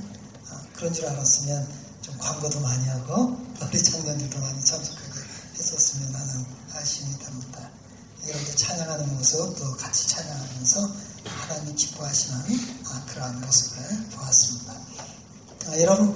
아, 0.48 0.62
그런 0.74 0.92
줄 0.92 1.06
알았으면 1.06 1.68
좀 2.02 2.18
광고도 2.18 2.58
많이 2.58 2.88
하고 2.88 3.36
우리 3.62 3.80
청년들도 3.80 4.36
많이 4.36 4.64
참석하게 4.64 5.20
했었으면 5.56 6.12
하는 6.12 6.44
아쉬움이 6.72 7.20
답니다. 7.20 7.70
여러분들 8.26 8.56
찬양하는 8.56 9.16
모습 9.16 9.56
또 9.56 9.76
같이 9.76 10.08
찬양하면서 10.08 11.09
하나님 11.24 11.74
기뻐하시는 11.74 12.38
아, 12.86 13.04
그러한 13.06 13.40
모습을 13.40 14.06
보았습니다. 14.10 14.72
아, 15.66 15.80
여러분, 15.80 16.14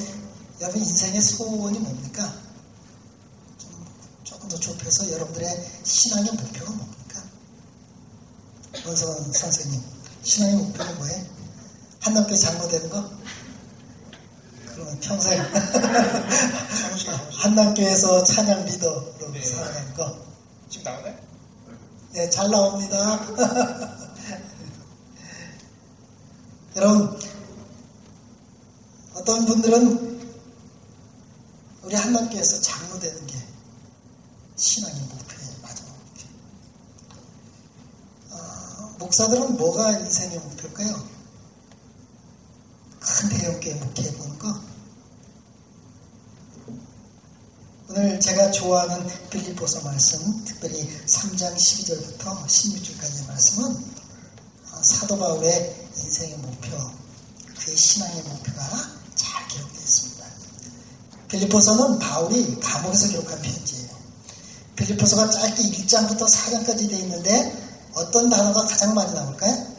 여러분 0.60 0.80
인생의 0.80 1.20
소원이 1.20 1.78
뭡니까? 1.78 2.32
좀, 3.58 3.70
조금 4.24 4.48
더 4.48 4.58
좁혀서 4.58 5.10
여러분들의 5.12 5.70
신앙의 5.84 6.32
목표가 6.32 6.70
뭡니까? 6.72 7.22
원선 8.86 9.32
선생님, 9.32 9.82
신앙의 10.22 10.56
목표가 10.56 10.92
뭐예요? 10.92 11.24
한남교회 12.00 12.36
장로 12.36 12.68
되는 12.68 12.88
거? 12.90 13.10
그러면 14.66 14.98
평생 15.00 15.40
한남교회에서 17.32 18.24
찬양 18.24 18.64
리더로 18.64 19.14
살아가는 19.42 19.94
거. 19.94 20.24
지금 20.68 20.84
나오나요? 20.84 21.14
네, 22.12 22.30
잘 22.30 22.50
나옵니다. 22.50 23.20
여러분, 26.76 27.16
어떤 29.14 29.46
분들은 29.46 30.28
우리 31.84 31.94
한남교에서 31.94 32.60
장로되는 32.62 33.26
게 33.28 33.38
신앙의 34.56 35.00
목표예요. 35.02 35.54
목표. 35.60 36.26
어, 38.32 38.96
목사들은 38.98 39.56
뭐가 39.56 39.98
인생의 40.00 40.36
목표일까요? 40.40 41.08
큰 42.98 43.28
대형교회 43.28 43.74
목회해보는 43.74 44.38
거. 44.40 44.60
오늘 47.90 48.18
제가 48.18 48.50
좋아하는 48.50 49.06
빌립보서 49.30 49.82
말씀, 49.82 50.44
특별히 50.44 50.88
3장 51.06 51.54
12절부터 51.54 52.44
16절까지의 52.46 53.28
말씀은 53.28 53.76
어, 54.72 54.82
사도 54.82 55.16
바울의 55.16 55.83
인생의 56.24 56.38
목표, 56.38 56.70
그의 57.58 57.76
신앙의 57.76 58.22
목표가 58.22 58.62
잘 59.14 59.46
기록되어 59.48 59.82
있습니다. 59.82 60.24
빌립보서는 61.28 61.98
바울이 61.98 62.60
감옥에서 62.60 63.08
기록한 63.08 63.40
편지예요. 63.40 63.88
빌립보서가 64.76 65.30
짧게 65.30 65.62
1장부터 65.62 66.26
4장까지 66.26 66.88
되어 66.88 66.98
있는데 67.00 67.64
어떤 67.94 68.28
단어가 68.28 68.64
가장 68.66 68.94
많이 68.94 69.12
나올까요? 69.12 69.74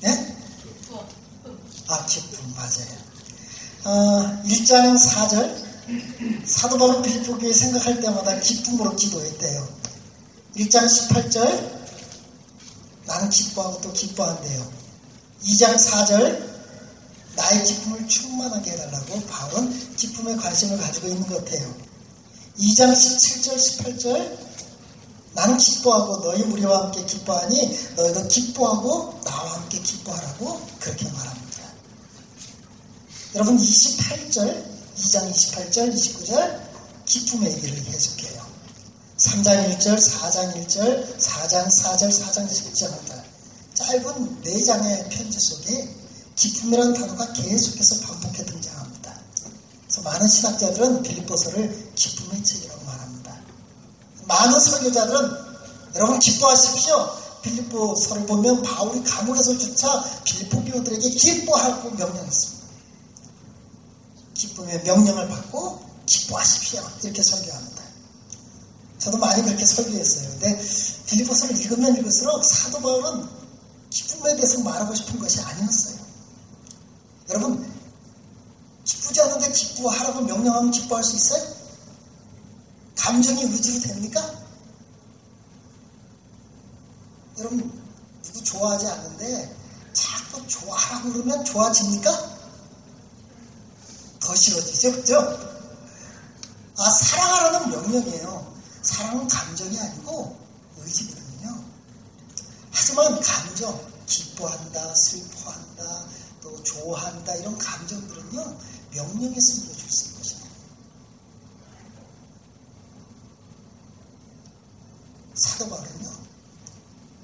네? 0.00 0.36
아, 1.88 2.06
기쁨, 2.06 2.54
맞아요. 2.54 3.06
어, 3.84 4.42
1장 4.44 4.96
4절 4.98 5.66
사도 6.44 6.76
바울 6.78 7.02
교회 7.38 7.52
생각할 7.52 8.00
때마다 8.00 8.38
기쁨으로 8.40 8.96
기도했대요. 8.96 9.68
1장 10.56 10.84
18절 10.84 11.75
나는 13.06 13.30
기뻐하고 13.30 13.80
또 13.80 13.92
기뻐한대요. 13.92 14.72
2장 15.44 15.76
4절 15.76 16.56
나의 17.36 17.64
기쁨을 17.64 18.08
충만하게 18.08 18.72
해달라고 18.72 19.20
바울은 19.26 19.96
기쁨에 19.96 20.36
관심을 20.36 20.78
가지고 20.78 21.08
있는 21.08 21.26
것 21.26 21.44
같아요. 21.44 21.74
2장 22.58 22.92
17절 22.92 23.56
18절 23.56 24.46
나는 25.34 25.58
기뻐하고 25.58 26.22
너희 26.22 26.42
무리와 26.44 26.84
함께 26.84 27.04
기뻐하니 27.04 27.78
너희도 27.96 28.28
기뻐하고 28.28 29.20
나와 29.22 29.52
함께 29.52 29.78
기뻐하라고 29.80 30.60
그렇게 30.80 31.04
말합니다. 31.10 31.62
여러분 33.34 33.58
28절 33.58 34.64
2장 34.96 35.30
28절 35.30 35.94
29절 35.94 36.66
기쁨의 37.04 37.52
얘기를 37.52 37.84
계속해요. 37.84 38.35
3장 39.26 39.76
1절 39.76 39.98
4장 39.98 40.54
1절 40.54 41.18
4장 41.18 41.66
4절 41.66 42.08
4장 42.08 42.48
10절입니다. 42.48 43.22
짧은 43.74 44.42
4장의 44.42 45.08
편지 45.10 45.40
속에 45.40 45.88
기쁨이라는 46.36 46.94
단어가 46.94 47.32
계속해서 47.32 48.06
반복해 48.06 48.44
등장합니다. 48.44 49.20
그래서 49.82 50.02
많은 50.02 50.28
신학자들은 50.28 51.02
빌립보서를 51.02 51.92
기쁨의 51.96 52.44
책이라고 52.44 52.84
말합니다. 52.84 53.36
많은 54.26 54.60
설교자들은 54.60 55.30
여러분 55.96 56.18
기뻐하십시오. 56.20 57.10
빌립보서를 57.42 58.26
보면 58.26 58.62
바울이 58.62 59.02
감옥에서조차 59.02 60.22
빌립보 60.24 60.64
교우들에게 60.64 61.10
기뻐하고 61.10 61.90
명령했습니다. 61.90 62.66
기쁨의 64.34 64.82
명령을 64.84 65.28
받고 65.28 65.80
기뻐하십시오. 66.06 66.82
이렇게 67.02 67.22
설교합니다. 67.22 67.85
저도 69.06 69.18
많이 69.18 69.40
그렇게 69.40 69.64
설교했어요. 69.64 70.30
근데 70.30 70.60
빌리포스를 71.06 71.56
읽으면 71.60 71.96
읽을수록 71.96 72.44
사도 72.44 72.80
바울은 72.80 73.24
기쁨에 73.88 74.34
대해서 74.34 74.60
말하고 74.64 74.96
싶은 74.96 75.20
것이 75.20 75.40
아니었어요. 75.42 75.96
여러분, 77.28 77.72
기쁘지 78.84 79.20
않은데 79.20 79.52
기뻐하라고 79.52 80.22
명령하면 80.22 80.72
기뻐할 80.72 81.04
수 81.04 81.14
있어요? 81.14 81.54
감정이 82.96 83.44
의지로 83.44 83.80
됩니까? 83.80 84.28
여러분, 87.38 87.80
누구 88.24 88.42
좋아하지 88.42 88.88
않는데 88.88 89.56
자꾸 89.92 90.44
좋아하라고 90.48 91.12
그러면 91.12 91.44
좋아집니까? 91.44 92.36
더 94.18 94.34
싫어지죠, 94.34 94.92
그죠? 94.96 95.16
아, 96.76 96.90
사랑하라는 96.90 97.70
명령이에요. 97.70 98.55
사랑은 98.86 99.26
감정이 99.26 99.78
아니고 99.78 100.38
의지거든요. 100.78 101.64
하지만 102.70 103.20
감정, 103.20 103.92
기뻐한다, 104.06 104.94
슬퍼한다, 104.94 106.06
또 106.40 106.62
좋아한다, 106.62 107.34
이런 107.34 107.58
감정들은요, 107.58 108.58
명령에서 108.92 109.54
이루어질 109.54 109.90
수 109.90 110.04
있는 110.04 110.18
것이에요. 110.18 110.46
사도 115.34 115.68
바울은요, 115.68 116.10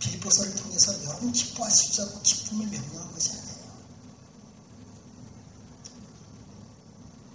빌보서를 0.00 0.56
통해서 0.56 1.04
여러분 1.04 1.32
기뻐하십시오 1.32 2.22
기쁨을 2.22 2.66
명령한 2.66 3.12
것이 3.12 3.30
아니에요. 3.30 3.52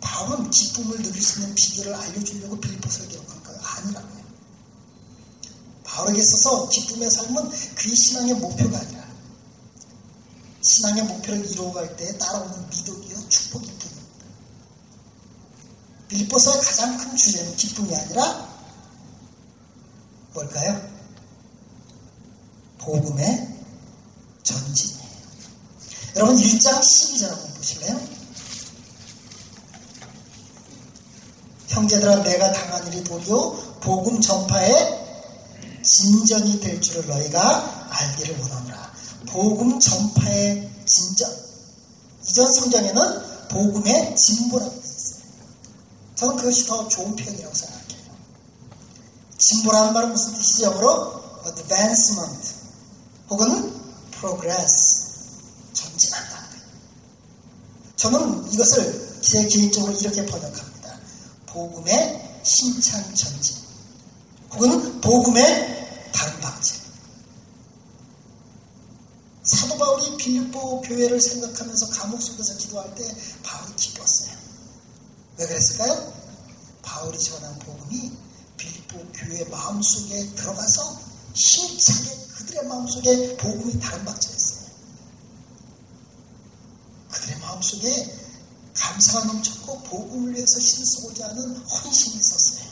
바울은 0.01 0.49
기쁨을 0.51 1.01
누릴 1.01 1.23
수 1.23 1.39
있는 1.39 1.55
비결을 1.55 1.93
알려주려고 1.93 2.59
빌보서를 2.59 3.09
기록한 3.09 3.43
거 3.43 3.53
아니라고요. 3.53 4.16
바울에게 5.97 6.19
있어서 6.19 6.69
기쁨의 6.69 7.09
삶은 7.09 7.49
그의 7.75 7.95
신앙의 7.95 8.35
목표가 8.35 8.77
아니라 8.77 9.03
신앙의 10.61 11.03
목표를 11.05 11.49
이루어갈 11.49 11.95
때 11.97 12.15
따라오는 12.19 12.69
미덕이요 12.69 13.29
축복이 13.29 13.65
뿐입니다. 13.65 14.25
빌보서의 16.07 16.61
가장 16.61 16.97
큰 16.97 17.15
주제는 17.15 17.55
기쁨이 17.55 17.95
아니라 17.95 18.47
뭘까요? 20.33 20.87
복음의 22.77 23.55
전진이에요. 24.43 25.07
여러분 26.17 26.35
1장 26.37 26.79
12절 26.79 27.27
한번 27.27 27.53
보실래요? 27.55 27.99
형제들아 31.69 32.21
내가 32.21 32.51
당한 32.51 32.87
일이 32.87 33.03
도리어 33.03 33.79
복음 33.81 34.21
전파에 34.21 35.06
진전이 35.87 36.59
될 36.59 36.81
줄을 36.81 37.07
너희가 37.07 37.87
알기를 37.89 38.39
원하노라. 38.39 38.93
복음 39.29 39.79
전파의 39.79 40.69
진전. 40.85 41.47
이전 42.27 42.51
성경에는 42.51 43.47
복음의 43.47 44.15
진보라고 44.17 44.69
되어 44.69 44.81
있어요. 44.81 45.23
저는 46.15 46.35
그것이 46.37 46.65
더 46.67 46.87
좋은 46.89 47.15
표현이라고 47.15 47.55
생각해요. 47.55 47.87
진보라는 49.37 49.93
말은 49.93 50.11
무슨 50.11 50.33
뜻이죠? 50.33 50.65
영어로 50.65 51.23
advancement 51.47 52.53
혹은 53.29 53.73
progress 54.11 55.07
전진한다. 55.73 56.47
저는 57.95 58.51
이것을 58.51 59.19
제 59.21 59.47
개인적으로 59.47 59.93
이렇게 59.93 60.25
번역합니다. 60.25 60.99
복음의 61.47 62.41
신창 62.43 63.01
전진 63.15 63.55
혹은 64.51 65.01
복음의 65.01 65.76
다른 66.11 66.39
방제 66.41 66.87
사도 69.47 69.77
바울이 69.77 70.17
빌립보 70.17 70.81
교회를 70.81 71.21
생각하면서 71.21 71.89
감옥 71.91 72.21
속에서 72.21 72.57
기도할 72.57 72.93
때 72.95 73.15
바울이 73.43 73.73
기뻤어요. 73.77 74.35
왜 75.37 75.47
그랬을까요? 75.47 76.13
바울이 76.81 77.17
전한 77.17 77.57
복음이 77.59 78.11
빌립보 78.57 79.05
교회 79.13 79.45
마음속에 79.45 80.35
들어가서 80.35 80.99
힘차게 81.33 82.09
그들의 82.35 82.65
마음속에 82.65 83.37
복음이 83.37 83.79
다른 83.79 84.03
박자였어요. 84.03 84.67
그들의 87.11 87.39
마음속에 87.39 88.17
감사가 88.73 89.25
넘쳤고 89.27 89.83
복음을 89.83 90.35
위해서 90.35 90.59
힘쓰고자 90.59 91.29
하는 91.29 91.55
헌신이 91.57 92.17
있었어요. 92.17 92.67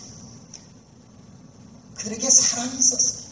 그들에게 1.96 2.30
사랑이 2.30 2.78
있었어요. 2.78 3.25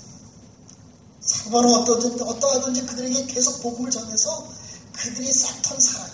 사도바는 1.33 1.73
어떠하든지, 1.73 2.23
어떠하든지 2.23 2.85
그들에게 2.85 3.25
계속 3.25 3.61
복음을 3.61 3.89
전해서 3.89 4.47
그들이 4.93 5.31
쌓던 5.33 5.79
사랑이 5.79 6.11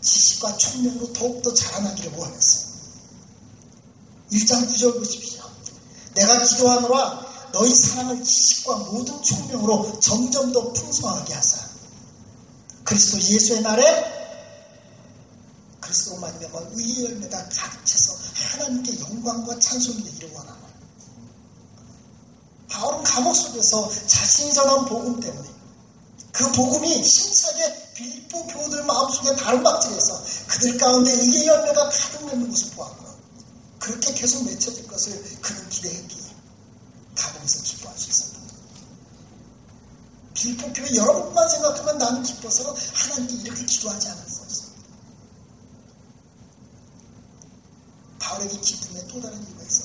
지식과 0.00 0.56
총명으로 0.56 1.12
더욱더 1.12 1.52
자라나기를 1.52 2.12
원했어요. 2.16 2.72
1장 4.32 4.68
9절 4.68 4.98
보십시오. 4.98 5.42
내가 6.14 6.44
기도하노라 6.44 7.32
너희 7.52 7.74
사랑을 7.74 8.22
지식과 8.22 8.76
모든 8.76 9.20
총명으로 9.22 10.00
점점 10.00 10.52
더 10.52 10.72
풍성하게 10.72 11.34
하사 11.34 11.58
그리스도 12.84 13.20
예수의 13.20 13.62
날에 13.62 14.22
그리스도 15.80 16.16
말미암아 16.16 16.60
의의 16.72 17.04
열매가 17.04 17.48
가득 17.48 17.84
차서 17.84 18.14
하나님께 18.34 19.00
영광과 19.00 19.58
찬송이 19.58 20.04
되기를 20.04 20.32
원하노라. 20.32 20.61
바울은 22.72 23.04
감옥 23.04 23.34
속에서 23.34 23.90
자신이 24.06 24.54
전한 24.54 24.86
복음 24.86 25.20
때문에 25.20 25.48
그 26.32 26.50
복음이 26.52 27.02
힘차게 27.02 27.92
빌립보 27.94 28.46
교우들 28.46 28.84
마음속에 28.84 29.36
다른박질해서 29.36 30.22
그들 30.48 30.78
가운데 30.78 31.12
의의 31.12 31.46
열매가 31.46 31.90
가득 31.90 32.24
맺는 32.24 32.50
것을 32.50 32.70
보았고 32.70 33.04
그렇게 33.78 34.14
계속 34.14 34.44
맺혀질 34.44 34.86
것을 34.86 35.22
그는 35.42 35.68
기대했기에 35.68 36.22
감옥에서 37.14 37.62
기뻐할 37.62 37.98
수 37.98 38.08
있었다. 38.08 38.40
빌립보 40.32 40.72
교회 40.72 40.96
여러분만 40.96 41.48
생각하면 41.50 41.98
나는 41.98 42.22
기뻐서 42.22 42.74
하나님께 42.94 43.34
이렇게 43.34 43.66
기도하지 43.66 44.08
않을 44.08 44.28
수 44.30 44.40
없어. 44.40 44.62
바울에게 48.18 48.58
기쁨에 48.60 49.06
또 49.08 49.20
다른 49.20 49.36
이유가 49.46 49.62
있었어요. 49.62 49.81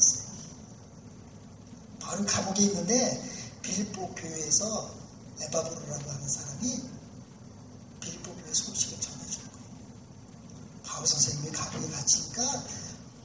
바울은 2.08 2.26
감옥에 2.26 2.64
있는데 2.64 3.22
빌립보 3.62 4.16
교회에서 4.16 4.96
에바브로라고 5.42 6.10
하는 6.10 6.30
사람이 6.30 6.82
빌립보 8.00 8.34
교회 8.34 8.54
소식을 8.54 9.02
전해준 9.02 9.42
거예요. 9.42 10.84
바울 10.84 11.06
선생님이 11.06 11.52
감옥에 11.52 11.90
갇히니까 11.90 12.64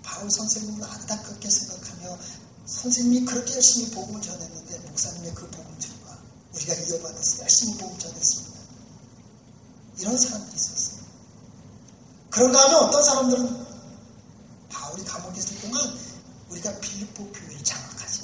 바울 0.02 0.28
선생님을 0.28 0.84
안타깝게 0.84 1.48
생각하며 1.48 2.18
선생님이 2.66 3.24
그렇게 3.24 3.54
열심히 3.54 3.90
복음을 3.92 4.20
전했는데 4.20 4.78
목사님의 4.80 5.32
그 5.34 5.48
복음 5.50 5.78
전과 5.78 6.18
우리가 6.54 6.74
이어받아서 6.74 7.42
열심히 7.42 7.78
복음 7.78 7.96
전했습니다. 7.98 8.60
이런 9.98 10.18
사람들이 10.18 10.56
있었어요. 10.56 11.02
그런가 12.30 12.64
하면 12.64 12.84
어떤 12.88 13.04
사람들은 13.04 13.66
바울이 14.70 15.04
감옥에 15.04 15.38
있을 15.38 15.60
동안 15.60 15.98
우리가 16.50 16.80
빌립보 16.80 17.30
교회를 17.30 17.62
장악하지. 17.62 18.21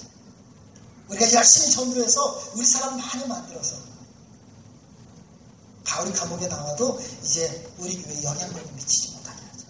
우리가 1.09 1.32
열심히 1.32 1.70
전도해서 1.70 2.52
우리 2.55 2.66
사람 2.66 2.98
많이 2.98 3.26
만들어서 3.26 3.76
바울이 5.85 6.12
감옥에 6.12 6.47
나와도 6.47 7.01
이제 7.22 7.72
우리 7.78 8.01
교회에 8.02 8.22
영향력을 8.22 8.72
미치지 8.74 9.12
못하게 9.12 9.40
하죠. 9.47 9.66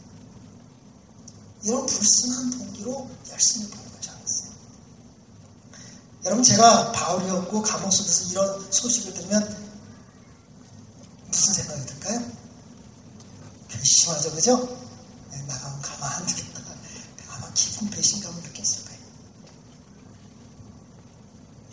이런 1.62 1.86
불순한 1.86 2.50
동기로 2.50 3.08
열심히 3.30 3.70
복음을 3.70 4.00
전했어요. 4.00 4.50
여러분 6.24 6.42
제가 6.42 6.90
바울이었고 6.92 7.62
감옥 7.62 7.92
속에서 7.92 8.30
이런 8.32 8.72
소식을 8.72 9.14
들으면 9.14 9.68
무슨 11.28 11.54
생각이 11.54 11.86
들까요? 11.86 12.32
괘씸하죠, 13.68 14.32
그죠? 14.32 14.78
네, 15.30 15.40
나가면 15.42 15.82
가만 15.82 16.12
안 16.14 16.26
두겠다. 16.26 16.58
아마 17.28 17.52
깊은 17.52 17.90
배신감을 17.90 18.42
느꼈을 18.42 18.84
거예요. 18.86 18.98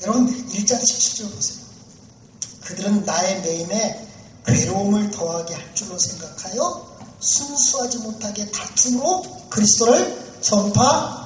여러분, 0.06 0.28
1장 0.50 0.80
17절 0.80 1.34
보세요. 1.34 1.66
그들은 2.62 3.06
나의 3.06 3.42
매임에 3.42 4.08
괴로움을 4.46 5.10
더하게 5.10 5.56
할 5.56 5.74
줄로 5.74 5.98
생각하여 5.98 6.96
순수하지 7.20 7.98
못하게 8.00 8.52
다툼으로 8.52 9.24
그리스도를 9.50 10.40
전파하느니라. 10.42 11.26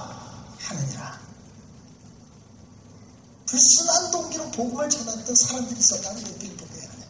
불순한 3.47 4.11
동기로 4.11 4.51
복음을 4.51 4.89
전했던 4.89 5.35
사람들이 5.35 5.77
있었다는 5.77 6.23
게 6.23 6.37
빌보교회 6.37 6.81
안에. 6.81 7.07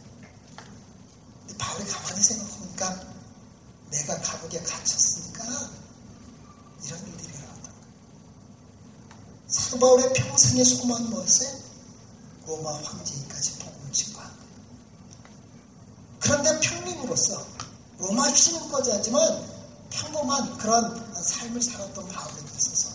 근데 1.46 1.56
바울이 1.56 1.84
가만히 1.86 2.20
생각해보니까 2.20 3.00
내가 3.92 4.20
감옥에 4.20 4.60
갇혔으니까 4.60 5.44
이런 6.84 6.98
일어났다. 7.00 7.29
사도 9.50 9.78
바울의 9.80 10.12
평생의 10.12 10.64
소망은 10.64 11.10
뭐였어요? 11.10 11.50
로마 12.46 12.72
황제까지 12.72 13.58
복음을 13.58 13.92
증거하는 13.92 14.36
거예요. 14.36 14.50
그런데 16.20 16.60
평민으로서 16.60 17.44
로마 17.98 18.32
시민까지 18.32 18.90
하지만 18.92 19.44
평범한 19.90 20.56
그런 20.56 21.14
삶을 21.20 21.60
살았던 21.60 22.08
바울에게 22.08 22.48
있어서 22.56 22.90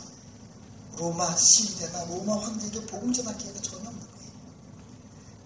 로마 0.97 1.35
시위대나 1.35 2.05
로마 2.05 2.39
황제에게 2.39 2.85
복음 2.85 3.11
기회가 3.11 3.33
전혀 3.61 3.89
없는 3.89 3.99
거예요. 3.99 4.31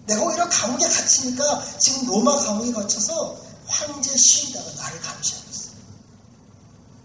내가 0.06 0.22
오히려 0.22 0.48
감옥에 0.48 0.88
갇히니까 0.88 1.78
지금 1.78 2.06
로마 2.06 2.36
감옥에 2.36 2.72
갇혀서 2.72 3.36
황제 3.66 4.16
시위대가 4.16 4.64
나를 4.74 5.00
감시하고 5.00 5.50
있어요. 5.50 5.74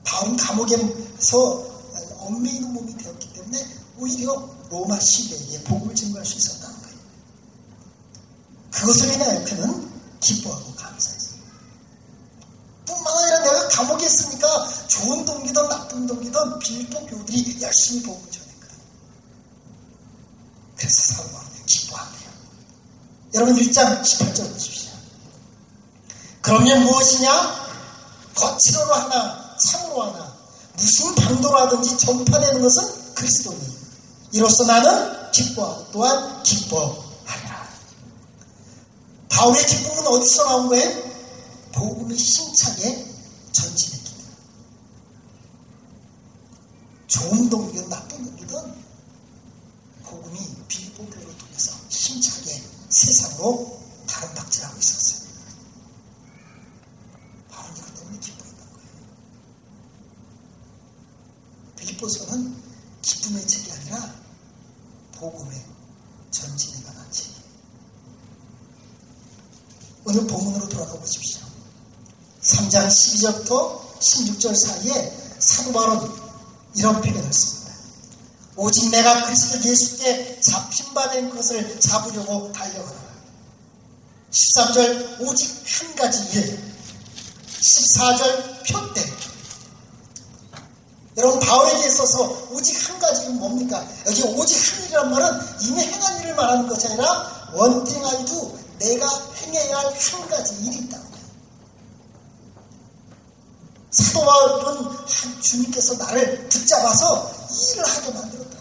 바울은 0.03 0.38
감옥에서 0.38 1.65
얽매이는 2.19 2.72
몸이 2.72 2.98
되었기 2.98 3.34
때문에 3.34 3.85
오히려 3.98 4.50
로마 4.70 5.00
시대에 5.00 5.64
복음을 5.64 5.96
증거할 5.96 6.26
수 6.26 6.38
있었다는 6.38 6.82
거예요. 6.82 6.98
그것을 8.72 9.14
인하여 9.14 9.44
그는 9.46 9.92
기뻐하고 10.20 10.74
감사했어요. 10.76 11.40
뿐만 12.86 13.18
아니라 13.18 13.40
내가 13.40 13.68
감옥에 13.70 14.06
있으니까 14.06 14.70
좋은 14.88 15.26
동기든 15.26 15.70
나쁜 15.70 16.08
동기든 16.08 16.60
빌보 16.60 17.06
교들이 17.08 17.62
열심히 17.62 18.04
복음을 18.04 18.32
전했거든. 18.32 18.78
그래서 20.78 21.14
사울은 21.14 21.66
기뻐한대요. 21.66 22.30
여러분 23.36 23.56
1장 23.56 24.02
18절 24.02 24.52
보십시오. 24.54 24.92
그러면 26.42 26.84
무엇이냐? 26.84 27.66
거칠어로 28.36 28.94
하나, 28.94 29.58
참으로 29.58 30.04
하나, 30.04 30.36
무슨 30.76 31.16
방도로 31.16 31.58
하든지 31.58 31.98
전파되는 31.98 32.62
것은 32.62 33.14
그리스도니. 33.16 33.75
이로써 34.32 34.66
나는 34.66 35.32
기뻐하고 35.32 35.92
또한 35.92 36.44
기뻐하리라. 36.44 37.70
바울의 39.30 39.66
기쁨은 39.66 40.08
어디서 40.08 40.44
나온 40.46 40.68
거예요? 40.70 41.04
복음이 41.74 42.16
힘차게 42.16 43.06
전진했기 43.52 44.10
때문에. 44.10 44.36
좋은 47.08 47.50
동기든 47.50 47.90
나쁜 47.90 48.24
동기든 48.26 48.74
복음이 50.04 50.40
빌보교를 50.68 51.38
통해서 51.38 51.72
힘차게 51.90 52.64
세상으로 52.90 53.80
바람박질하고 54.08 54.80
있었어요. 54.80 55.30
바울이 57.50 57.82
그 57.82 57.94
때문에 57.94 58.20
기뻐했던 58.20 58.74
거예요. 58.74 58.90
빌보서는 61.76 62.56
기쁨의 63.02 63.48
책이 63.48 63.72
아니라 63.72 64.16
복음의 65.14 65.62
전진에 66.32 66.84
관한 66.84 67.12
책이에요. 67.12 67.46
오늘 70.16 70.28
본문으로 70.28 70.70
돌아가 70.70 70.94
보십시오. 70.94 71.42
3장 72.42 72.88
12절부터 72.88 74.00
16절 74.00 74.56
사이에 74.56 75.14
사도 75.40 75.74
바울은 75.74 76.10
이런 76.76 77.02
표현을 77.02 77.34
씁니다. 77.34 77.74
오직 78.56 78.90
내가 78.92 79.26
그리스도 79.26 79.68
예수께 79.70 80.40
잡힌 80.40 80.94
바 80.94 81.10
된 81.10 81.30
것을 81.36 81.82
잡으려고 81.82 82.50
달려가라. 82.54 82.98
13절 84.32 85.20
오직 85.28 85.54
한 85.66 85.96
가지 85.96 86.40
일. 86.40 86.74
14절 87.60 88.72
표대. 88.72 89.14
여러분 91.18 91.40
바울에게 91.42 91.88
있어서 91.88 92.48
오직 92.52 92.90
한 92.90 93.00
가지 93.00 93.24
일은 93.24 93.38
뭡니까? 93.38 93.86
여기 94.06 94.24
오직 94.24 94.56
한 94.78 94.84
일이란 94.86 95.12
말은 95.12 95.40
이미 95.64 95.82
행한 95.82 96.22
일을 96.22 96.36
말하는 96.36 96.70
것이 96.70 96.88
아니라 96.88 97.50
원띵 97.54 98.06
아이도 98.06 98.65
내가 98.80 99.08
행해야 99.36 99.78
할 99.78 99.94
한 99.94 100.30
가지 100.30 100.56
일이 100.66 100.78
있다. 100.78 101.00
사도 103.92 104.26
바울은 104.26 105.06
주님께서 105.42 105.94
나를 105.96 106.50
붙잡아서 106.50 107.32
이 107.52 107.72
일을 107.72 107.86
하게 107.88 108.12
만들었다. 108.12 108.58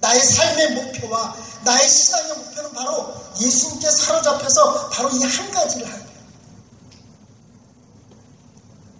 나의 0.00 0.20
삶의 0.22 0.70
목표와 0.74 1.34
나의 1.64 1.88
신앙의 1.88 2.36
목표는 2.36 2.72
바로 2.74 3.14
예수님께 3.40 3.90
사로잡혀서 3.90 4.90
바로 4.90 5.08
이 5.10 5.22
한 5.22 5.50
가지를 5.50 5.86
하는 5.90 6.04
거예요. 6.04 6.18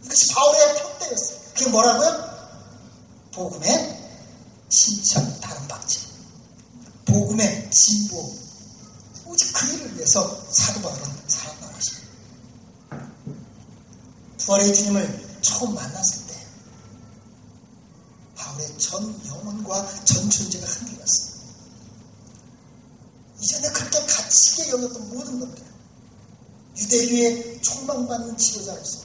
이것이 0.05 0.29
바울의 0.33 0.83
표대였어요. 0.83 1.39
그게 1.55 1.67
뭐라고요? 1.71 2.35
복음의 3.33 4.01
신천 4.71 5.41
다른 5.41 5.69
박지. 5.69 6.01
복음의 7.05 7.71
진보. 7.71 8.44
오직 9.35 9.53
그 9.53 9.67
일을 9.67 9.97
위해서 9.97 10.47
사도 10.53 10.81
바울은 10.81 11.03
살았던 11.27 11.73
것입니다. 11.73 12.09
부활의 14.39 14.73
주님을 14.73 15.41
처음 15.43 15.75
만났을 15.75 16.27
때 16.29 16.47
바울의 18.37 18.79
전 18.79 19.27
영혼과 19.27 20.05
전 20.05 20.31
존재가 20.31 20.65
흔들렸어요. 20.65 21.35
이전에 23.41 23.69
그렇게 23.73 24.07
가치게 24.07 24.71
여겼던 24.71 25.11
모든 25.11 25.41
것들 25.41 25.65
유대교의 26.77 27.61
총망받는 27.61 28.39
지도자로서 28.39 29.01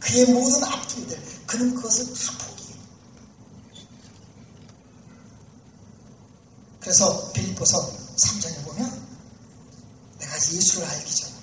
그의 0.00 0.32
모든 0.32 0.64
앞뒤들 0.64 1.22
그는 1.46 1.74
그것을 1.74 2.06
다 2.14 2.32
포기해요. 2.38 2.80
그래서 6.80 7.32
빌립보서 7.32 7.92
3장에 8.16 8.64
보면 8.64 9.05
내가 10.18 10.36
예수를 10.36 10.86
알기 10.88 11.14
전 11.14 11.36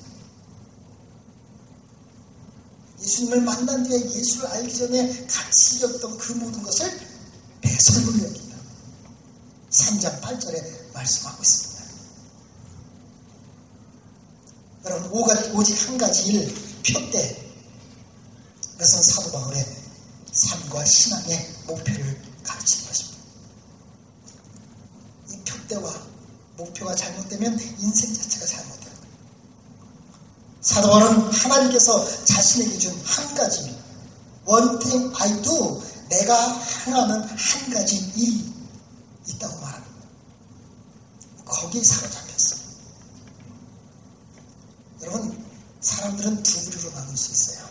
예수님을 3.04 3.42
만난 3.42 3.84
뒤에 3.84 4.00
예수를 4.00 4.48
알기 4.48 4.78
전에 4.78 5.28
여겼던 5.82 6.18
그 6.18 6.32
모든 6.34 6.64
것을 6.64 7.00
배설물로 7.62 8.24
여긴다. 8.24 8.58
3장 9.70 10.22
8절에 10.22 10.94
말씀하고 10.94 11.42
있습니다. 11.42 11.84
여러분, 14.86 15.12
오직 15.54 15.88
한 15.88 15.98
가지 15.98 16.34
일, 16.34 16.56
표대. 16.86 17.52
그것은 18.74 19.02
사도 19.02 19.32
바울의 19.32 19.66
삶과 20.32 20.86
신앙의 20.86 21.56
목표를 21.68 22.22
가르치는 22.44 22.88
것입니다. 22.88 23.24
이 25.30 25.38
표대와 25.46 26.08
목표가 26.58 26.96
잘못되면 26.96 27.60
인생 27.80 28.14
자체가 28.14 28.46
잘못돼요. 28.46 28.63
사도 30.64 30.90
바울은 30.90 31.32
하나님께서 31.32 32.26
자신에게 32.26 32.78
준 32.80 33.04
한 33.06 33.36
가지 33.36 33.76
one 34.46 34.80
thing 34.80 35.14
I 35.20 35.42
do 35.42 35.82
내가 36.10 36.60
행하는 36.86 37.22
한 37.22 37.70
가지 37.74 37.98
일이 38.16 38.54
있다고 39.28 39.60
말합니다. 39.60 39.94
거기에 41.46 41.84
사로잡혔어요. 41.84 42.60
여러분 45.04 45.46
사람들은 45.82 46.44
두 46.44 46.64
부류로 46.72 46.92
나눌 46.94 47.18
수 47.18 47.32
있어요. 47.32 47.68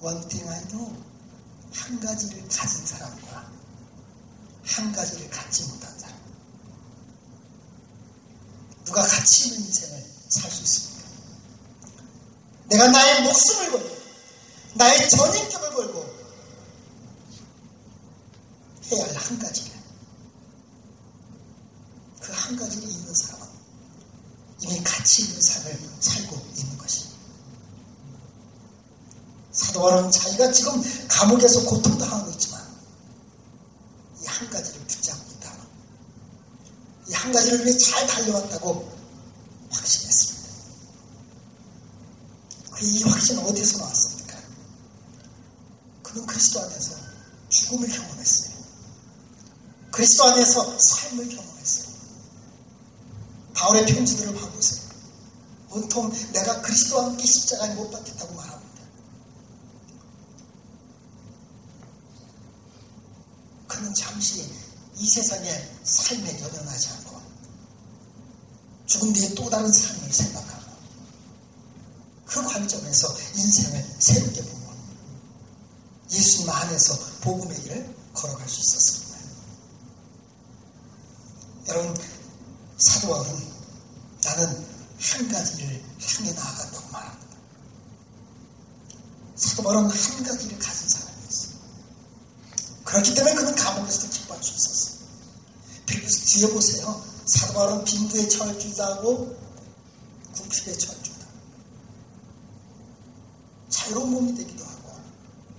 one 0.00 0.28
thing 0.28 0.48
I 0.48 0.68
do 0.68 0.96
한 1.74 2.00
가지를 2.00 2.48
가진 2.48 2.86
사람과 2.86 3.50
한 4.64 4.92
가지를 4.92 5.28
갖지 5.30 5.64
못한 5.64 5.98
사람. 5.98 6.16
누가 8.84 9.02
가치 9.02 9.48
있는 9.48 9.60
인생을 9.66 9.95
살 10.36 10.50
수 10.50 10.62
있습니까? 10.62 11.06
내가 12.68 12.88
나의 12.88 13.22
목숨을 13.22 13.70
걸고 13.70 13.96
나의 14.74 15.08
전인격을 15.10 15.70
걸고 15.74 16.16
해야 18.92 19.04
할 19.06 19.16
한 19.16 19.38
가지를 19.38 19.72
그 22.20 22.32
한 22.32 22.56
가지를 22.56 22.88
있는 22.88 23.14
사람은 23.14 23.46
이미 24.62 24.82
가치 24.84 25.22
있는 25.22 25.40
삶을 25.40 25.80
살고 26.00 26.36
있는 26.56 26.78
것입니다. 26.78 27.16
사도바울은 29.52 30.10
자기가 30.10 30.52
지금 30.52 30.82
감옥에서 31.08 31.64
고통당하고 31.64 32.30
있지만 32.32 32.60
이 34.22 34.26
한 34.26 34.50
가지를 34.50 34.80
붙잡고 34.86 35.30
있다. 35.32 35.52
이 37.08 37.12
한 37.14 37.32
가지를 37.32 37.64
위해 37.64 37.76
잘 37.78 38.06
달려왔다고 38.06 38.92
확신했습니다. 39.70 40.46
이 42.82 43.02
확신은 43.04 43.42
어디서 43.44 43.78
나왔습니까? 43.78 44.36
그는 46.02 46.26
그리스도 46.26 46.60
안에서 46.60 46.94
죽음을 47.48 47.88
경험했어요. 47.88 48.56
그리스도 49.90 50.24
안에서 50.24 50.78
삶을 50.78 51.28
경험했어요. 51.28 51.96
바울의 53.54 53.86
편지들을 53.86 54.34
봐보세요. 54.34 54.86
온통 55.70 56.12
내가 56.32 56.60
그리스도와 56.60 57.06
함께 57.06 57.26
십자가에 57.26 57.74
못 57.74 57.90
박혔다고 57.90 58.34
말합니다. 58.34 58.82
그는 63.68 63.94
잠시 63.94 64.50
이 64.96 65.08
세상의 65.08 65.78
삶에 65.84 66.40
연연하지 66.40 66.88
않고 66.88 67.20
죽음 68.86 69.12
뒤에 69.12 69.34
또 69.34 69.50
다른 69.50 69.70
삶을 69.72 70.12
생각하고 70.12 70.45
그 72.36 72.42
관점에서 72.42 73.16
인생을 73.34 73.96
새롭게 73.98 74.42
보고 74.42 74.66
예수님 76.10 76.50
안에서 76.50 76.98
복음의 77.22 77.60
길을 77.62 77.96
걸어갈 78.12 78.46
수 78.46 78.60
있었습니다. 78.60 79.16
여러분 81.68 81.96
사도 82.76 83.08
바울은 83.08 83.52
나는 84.22 84.66
한 85.00 85.28
가지를 85.32 85.82
향해 86.00 86.32
나아간다고 86.32 86.88
말합니다. 86.92 87.36
사도 89.34 89.62
바울은 89.62 89.90
한 89.90 90.24
가지를 90.24 90.58
가진 90.58 90.88
사람이었어요. 90.88 91.56
그렇기 92.84 93.14
때문에 93.14 93.34
그는 93.34 93.54
감옥에서도 93.56 94.10
기뻐할 94.10 94.42
수 94.42 94.54
있었어요. 94.54 94.96
뒤에 95.86 96.48
보세요. 96.50 97.02
사도 97.24 97.54
바울은 97.54 97.84
빈부의 97.84 98.28
철주자고 98.28 99.36
궁핍의 100.34 100.78
철주다. 100.78 101.05
자유로운 103.68 104.10
몸이 104.10 104.34
되기도 104.36 104.64
하고 104.64 104.96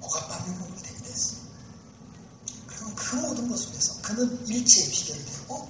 억압받는 0.02 0.60
몸이 0.60 0.82
되기도 0.82 1.06
했어요. 1.10 1.40
그리고 2.68 2.92
그 2.96 3.16
모든 3.18 3.50
것 3.50 3.58
속에서 3.60 4.02
그는 4.02 4.48
일체의 4.48 4.90
비결이 4.90 5.26
되고 5.26 5.70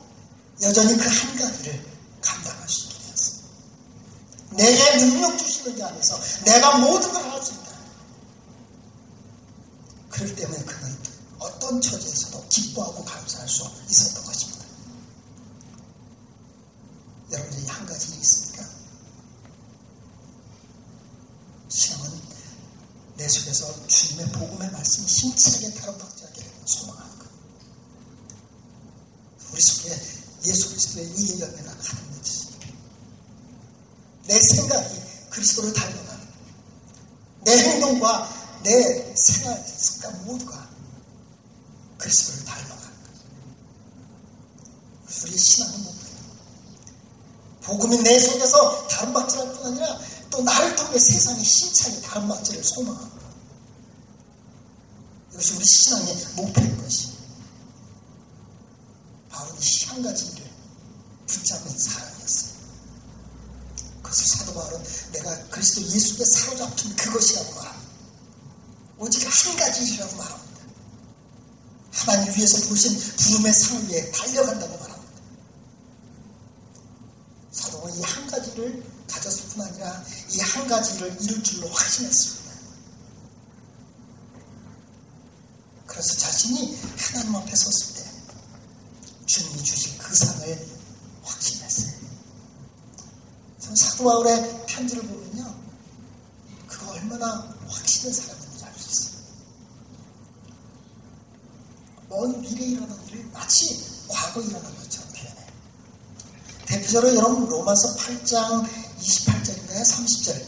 여전히 0.61 0.95
그 0.97 1.07
한 1.09 1.35
가지를 1.37 1.85
감당할 2.21 2.67
수 2.69 2.87
있게 2.87 2.99
되었어요. 3.05 3.41
내게 4.51 4.97
능력 4.97 5.37
주시는 5.37 5.77
자 5.77 5.87
안에서 5.87 6.19
내가 6.45 6.77
모든 6.79 7.11
걸 7.11 7.23
할 7.23 7.43
수 7.43 7.53
있다. 7.53 7.67
그렇기 10.09 10.35
때문에 10.35 10.63
그는 10.63 10.97
어떤 11.39 11.79
처지에서도 11.81 12.47
기뻐하고 12.49 13.03
감사할 13.05 13.47
수 13.47 13.63
있었던 13.89 14.25
것입니다. 14.25 14.65
여러분들이 17.31 17.67
한 17.67 17.85
가지 17.85 18.07
일이 18.09 18.19
있습니까? 18.21 18.65
신앙은 21.69 22.09
내 23.17 23.27
속에서 23.27 23.87
주님의 23.87 24.31
복음의 24.31 24.71
말씀이 24.71 25.07
힘차게 25.07 25.71
되는 26.35 26.51
소망하는 26.65 27.19
것. 27.19 27.27
우리 29.51 29.61
속에 29.61 29.89
예수 30.45 30.69
그리스도의 30.69 31.05
의의 31.17 31.39
열매가 31.39 31.77
가득 31.77 32.11
맺으시. 32.11 32.47
내 34.27 34.39
생각이 34.39 35.01
그리스도를 35.31 35.73
닮아가는 35.73 36.27
내 37.45 37.57
행동과 37.57 38.59
내 38.63 39.15
생활 39.15 39.65
습관 39.67 40.25
모두가 40.25 40.69
그리스도를 41.97 42.45
닮아가는 42.45 42.97
것. 43.03 43.11
우리의 45.23 45.37
신앙은 45.39 45.83
목표예요. 45.83 46.17
복음이 47.61 47.97
내 48.03 48.19
속에서 48.19 48.87
다름받지 48.87 49.39
않을 49.39 49.53
뿐 49.55 49.65
아니라 49.67 49.99
또 50.29 50.41
나를 50.43 50.75
통해 50.75 50.97
신차게 50.99 52.01
다름받지를 52.01 52.63
소망하는 52.63 53.09
것. 53.09 53.17
이것이 55.31 55.53
우리 55.55 55.65
신앙의 55.65 56.25
목표인 56.35 56.77
것이. 56.83 57.17
바로 59.29 59.55
이 59.55 59.85
한 59.87 60.03
가지 60.03 60.25
일을 60.27 60.51
붙잡은 61.25 61.77
사람이었어요. 61.77 62.57
그래서 64.03 64.37
사도 64.37 64.53
바울은 64.53 64.83
내가 65.13 65.47
그리스도 65.49 65.81
예수께 65.81 66.23
사로잡힌 66.23 66.95
그것이라고 66.95 67.53
말합니다. 67.55 67.91
오직 68.99 69.23
한 69.25 69.57
가지 69.57 69.83
일이라고 69.85 70.15
말합니다. 70.15 70.61
하나님 71.91 72.37
위에서 72.37 72.61
부르신 72.67 72.97
부름의 73.17 73.53
상 73.53 73.87
위에 73.89 74.11
달려간다고 74.11 74.77
말합니다. 74.77 75.11
사도는 77.51 77.95
이한 77.97 78.27
가지를 78.27 78.83
가졌을 79.07 79.45
뿐 79.49 79.61
아니라 79.65 80.03
이 80.29 80.39
한 80.39 80.67
가지를 80.67 81.17
이룰 81.21 81.43
줄로 81.43 81.67
확신했습니다. 81.69 82.47
그래서 85.87 86.13
자신이 86.17 86.77
하나님 86.97 87.35
앞에 87.35 87.55
섰을 87.55 87.95
때 87.95 88.11
주님이 89.25 89.63
주신 89.63 89.97
그 89.97 90.15
상을 90.15 90.67
확신했어요. 91.23 91.97
사도 93.75 94.03
바울의 94.05 94.65
편지를 94.67 95.03
보면요. 95.03 95.55
그가 96.67 96.91
얼마나 96.91 97.55
확신의 97.67 98.13
사람인지 98.13 98.63
알 98.65 98.73
수 98.77 98.89
있어요. 98.89 99.17
먼 102.09 102.41
미래에 102.41 102.67
일어난 102.67 102.97
일을 103.07 103.25
마치 103.33 103.83
과거에 104.07 104.45
일어난 104.45 104.75
것처럼 104.77 105.11
표현해요. 105.13 105.47
대표적으로 106.65 107.15
여러분 107.15 107.45
로마서 107.49 107.95
8장 107.95 108.67
28절인가요? 108.99 109.81
30절. 109.81 110.45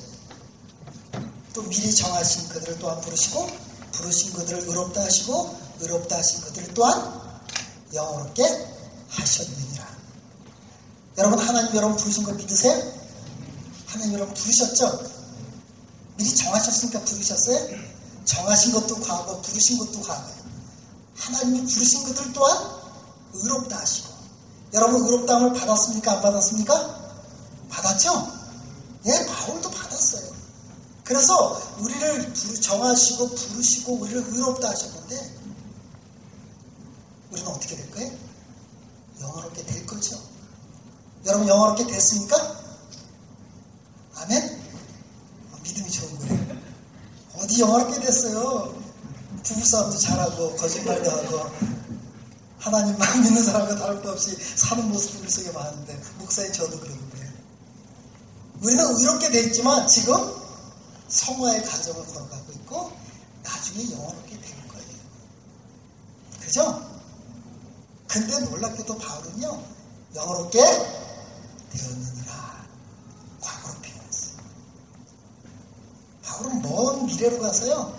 또 1.53 1.63
미리 1.63 1.93
정하신 1.93 2.49
그들을 2.49 2.80
또한 2.80 3.01
부르시고 3.01 3.49
부르신 3.91 4.34
그들을 4.34 4.67
의롭다 4.67 5.01
하시고 5.01 5.59
의롭다 5.80 6.17
하신 6.17 6.41
그들을 6.41 6.73
또한 6.73 7.21
영원롭게 7.93 8.43
하셨느니라. 9.09 9.88
여러분 11.17 11.39
하나님 11.39 11.76
여러분 11.76 11.97
부르신 11.97 12.23
거 12.23 12.31
믿으세요? 12.34 12.93
하나님 13.88 14.13
여러분 14.13 14.34
부르셨죠? 14.34 15.09
미리 16.17 16.35
정하셨으니까 16.35 17.01
부르셨어요? 17.01 17.80
정하신 18.26 18.73
것도 18.73 18.99
과거, 19.01 19.41
부르신 19.41 19.80
것도 19.80 20.01
과거예요. 20.01 20.39
하나님이 21.17 21.65
부르신 21.65 22.03
그들 22.05 22.31
또한 22.34 22.80
의롭다 23.34 23.80
하시고 23.80 24.09
여러분 24.73 25.03
의롭다함을 25.03 25.53
받았습니까? 25.53 26.11
안 26.11 26.21
받았습니까? 26.21 26.99
받았죠? 27.69 28.39
예, 29.05 29.26
바울도 29.26 29.69
받았어요. 29.71 30.39
그래서 31.03 31.61
우리를 31.80 32.34
정하시고 32.61 33.30
부르시고 33.30 33.93
우리를 33.93 34.23
의롭다 34.27 34.69
하셨는데 34.69 35.39
우리는 37.31 37.49
어떻게 37.49 37.76
될 37.76 37.89
거예요? 37.91 38.11
영원롭게 39.21 39.65
될 39.65 39.85
거죠. 39.85 40.19
여러분 41.26 41.47
영원롭게 41.47 41.88
됐습니까? 41.88 42.61
아멘? 44.15 44.61
믿음이 45.63 45.89
좋은 45.89 46.19
거예요. 46.19 46.59
어디 47.38 47.61
영원롭게 47.61 47.99
됐어요? 48.01 48.80
부부싸움도 49.43 49.97
잘하고 49.97 50.55
거짓말도 50.57 51.09
하고 51.09 51.49
하나님만 52.59 53.21
믿는 53.23 53.43
사람과 53.43 53.76
다름도 53.77 54.11
없이 54.11 54.35
사는 54.55 54.88
모습 54.89 55.21
우리 55.21 55.30
속에 55.30 55.51
많은데 55.51 55.99
목사님 56.17 56.51
저도 56.51 56.80
그러는데 56.80 56.98
우리는 58.61 58.84
의롭게 58.84 59.30
돼 59.30 59.41
있지만 59.44 59.88
지금 59.88 60.15
성화의 61.07 61.64
과정을 61.64 62.06
걸어가고 62.06 62.52
있고 62.53 62.91
나중에 63.44 63.90
영원롭게 63.91 64.40
될 64.40 64.68
거예요. 64.68 64.88
그죠? 66.41 66.90
근데 68.07 68.40
놀랍게도 68.40 68.98
바울은요 68.98 69.64
영원롭게 70.15 70.60
되었느니라 71.72 72.65
과거로 73.40 73.76
표현했어요. 73.81 74.38
바울은 76.23 76.61
먼 76.61 77.06
미래로 77.06 77.40
가서요 77.40 77.98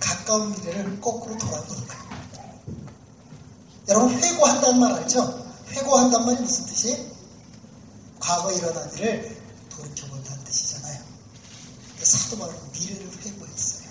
가까운 0.00 0.50
미래를 0.52 1.00
거꾸로 1.00 1.38
거예요. 1.86 2.02
여러분 3.88 4.14
회고한다는 4.14 4.80
말 4.80 4.92
알죠? 4.94 5.54
회고한다는 5.68 6.26
말이 6.26 6.40
무슨 6.40 6.66
뜻이에요? 6.66 7.12
과거에 8.18 8.56
일어난 8.56 8.92
일을 8.94 9.41
돌이켜본다는 9.82 10.44
뜻이잖아요. 10.44 11.02
사도 12.02 12.38
바울은 12.38 12.72
미래를 12.72 13.10
회고했어요. 13.18 13.90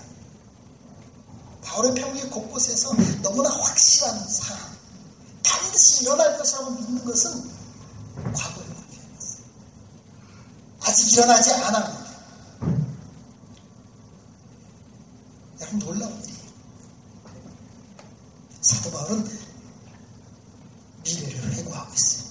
바울의 1.62 1.94
평기 1.94 2.28
곳곳에서 2.28 2.94
너무나 3.22 3.50
확실한 3.50 4.28
사람, 4.28 4.76
반드시 5.42 6.04
일어날 6.04 6.36
것이라고 6.38 6.70
믿는 6.72 7.04
것은 7.04 7.30
과거에 8.34 8.64
표현했어요. 8.66 9.44
아직 10.80 11.12
일어나지 11.12 11.52
않았는데. 11.52 12.12
여러분 15.60 15.78
놀라운 15.78 16.24
일이에요. 16.24 16.52
사도 18.60 18.90
바울은 18.90 19.38
미래를 21.04 21.52
회고하고 21.54 21.94
있어요. 21.94 22.21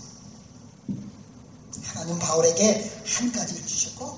하나님 1.93 2.17
바울에게 2.19 3.03
한 3.05 3.31
가지를 3.31 3.65
주셨고 3.65 4.17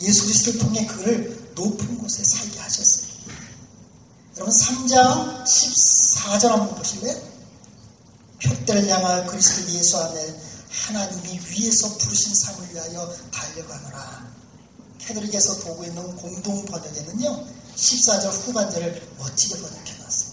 예수 0.00 0.24
그리스도를 0.24 0.60
통해 0.60 0.86
그를 0.86 1.52
높은 1.54 1.98
곳에 1.98 2.22
살게 2.22 2.58
하셨어요. 2.58 3.12
여러분 4.36 4.54
3장 4.54 5.44
14절 5.44 6.48
한번 6.48 6.74
보실래요? 6.76 7.16
표대를 8.42 8.88
향할 8.88 9.26
그리스도 9.26 9.70
예수 9.72 9.98
안에 9.98 10.34
하나님이 10.70 11.40
위에서 11.50 11.96
부르신 11.98 12.34
상을 12.34 12.74
위하여 12.74 13.14
달려가노라. 13.30 14.32
캐드릭에서 14.98 15.58
보고 15.58 15.84
있는 15.84 16.16
공동 16.16 16.64
번역에는요. 16.64 17.46
14절 17.76 18.46
후반절을 18.46 19.08
멋지게 19.18 19.60
번역해놨어요. 19.60 20.32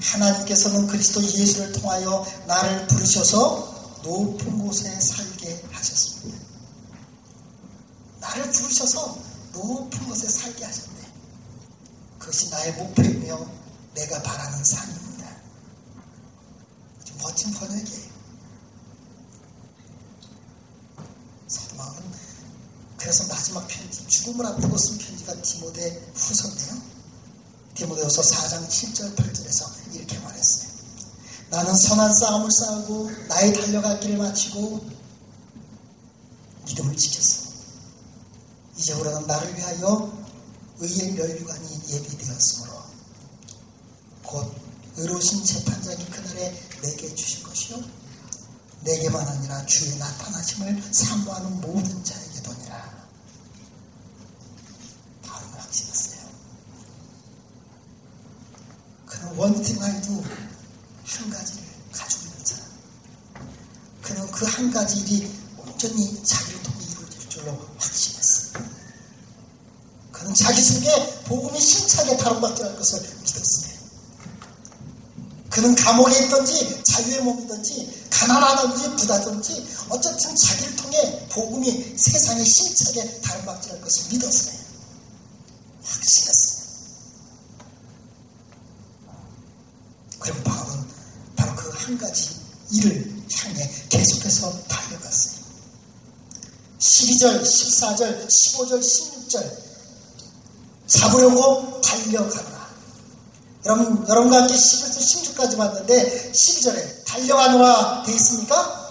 하나님께서는 0.00 0.86
그리스도 0.86 1.22
예수를 1.22 1.72
통하여 1.72 2.26
나를 2.46 2.86
부르셔서 2.88 4.00
높은 4.02 4.58
곳에 4.58 4.88
살게 5.00 5.61
하셨습니다. 5.82 6.38
나를 8.20 8.50
부르셔서 8.52 9.18
높은 9.52 10.06
곳에 10.06 10.28
살게 10.28 10.64
하셨네. 10.64 11.12
그것이 12.18 12.50
나의 12.50 12.72
목표이며 12.74 13.46
내가 13.94 14.22
바라는 14.22 14.64
삶입니다. 14.64 15.12
멋진 17.22 17.52
번역이에요. 17.52 18.12
사도마은 21.48 22.02
그래서 22.96 23.26
마지막 23.26 23.66
편지, 23.66 24.06
죽음을 24.06 24.46
앞두고 24.46 24.76
쓴 24.78 24.98
편지가 24.98 25.40
디모데 25.42 26.12
후서인데요. 26.14 26.82
디모데후서 27.74 28.22
4장 28.22 28.68
7절 28.68 29.16
8절에서 29.16 29.94
이렇게 29.94 30.18
말했어요. 30.18 30.72
나는 31.50 31.76
선한 31.76 32.14
싸움을 32.14 32.50
싸우고 32.50 33.10
나의 33.28 33.52
달려갈 33.54 34.00
길을 34.00 34.18
마치고 34.18 35.01
믿음을 36.72 36.96
지켰어. 36.96 37.52
이제 38.76 38.92
우리는 38.94 39.26
나를 39.26 39.56
위하여 39.56 40.10
의의 40.78 41.12
멸류관이 41.12 41.82
예비되었으므로 41.88 42.82
곧 44.22 44.54
의로우신 44.96 45.44
재판장이 45.44 46.04
그날에 46.06 46.58
내게 46.82 47.14
주실 47.14 47.42
것이요 47.44 47.78
내게만 48.80 49.26
아니라 49.26 49.64
주의 49.66 49.96
나타나심을 49.96 50.82
사모하는 50.92 51.60
모든 51.60 52.02
자에게 52.04 52.42
도니라. 52.42 53.06
바로 55.22 55.46
확신했어요. 55.58 56.28
그는 59.06 59.36
원팅할도 59.36 60.24
한 61.04 61.30
가지를 61.30 61.64
가지고 61.92 62.24
있는 62.24 62.44
사람. 62.44 62.66
그는 64.02 64.30
그 64.32 64.46
한 64.46 64.70
가지 64.72 65.00
일이 65.00 65.41
온전히 65.66 66.22
자기를 66.24 66.62
통해 66.62 66.78
이루어질 66.90 67.28
줄로 67.28 67.58
확신했어요. 67.78 68.64
그는 70.12 70.34
자기 70.34 70.62
속에 70.62 71.22
복음이 71.24 71.60
심차게 71.60 72.16
다뤄받지 72.16 72.62
않을 72.62 72.76
것을 72.76 73.00
믿었어요. 73.00 73.72
그는 75.50 75.74
감옥에 75.74 76.24
있든지 76.24 76.82
자유의 76.84 77.22
몸이든지 77.22 78.06
가난하든지 78.10 78.96
부다든지 78.96 79.68
어쨌든 79.90 80.34
자기를 80.36 80.76
통해 80.76 81.26
복음이 81.30 81.94
세상에 81.96 82.44
심차게 82.44 83.20
다뤄받지 83.20 83.70
않을 83.70 83.82
것을 83.82 84.04
믿었어요. 84.10 84.58
확신했어요. 85.84 86.62
그리고 90.20 90.42
바울은 90.44 90.86
바로 91.36 91.54
그 91.56 91.72
한 91.82 91.98
가지 91.98 92.30
일을 92.70 93.22
향해 93.32 93.70
계속해서 93.88 94.62
달려갔어요. 94.68 95.31
12절, 96.82 97.42
14절, 97.42 98.26
15절, 98.26 98.80
16절 98.80 99.62
잡으려고 100.88 101.80
달려가노라. 101.80 102.62
여러분, 103.66 104.08
여러분과 104.08 104.38
함께 104.38 104.54
11절, 104.54 105.36
16까지 105.36 105.56
봤는데 105.56 106.32
12절에 106.32 107.04
달려가노라 107.04 108.02
돼 108.04 108.12
있습니까? 108.14 108.82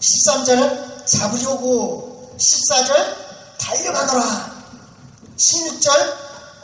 13절 0.00 1.06
잡으려고 1.06 2.36
14절 2.38 3.58
달려가노라 3.58 4.64
16절 5.36 5.90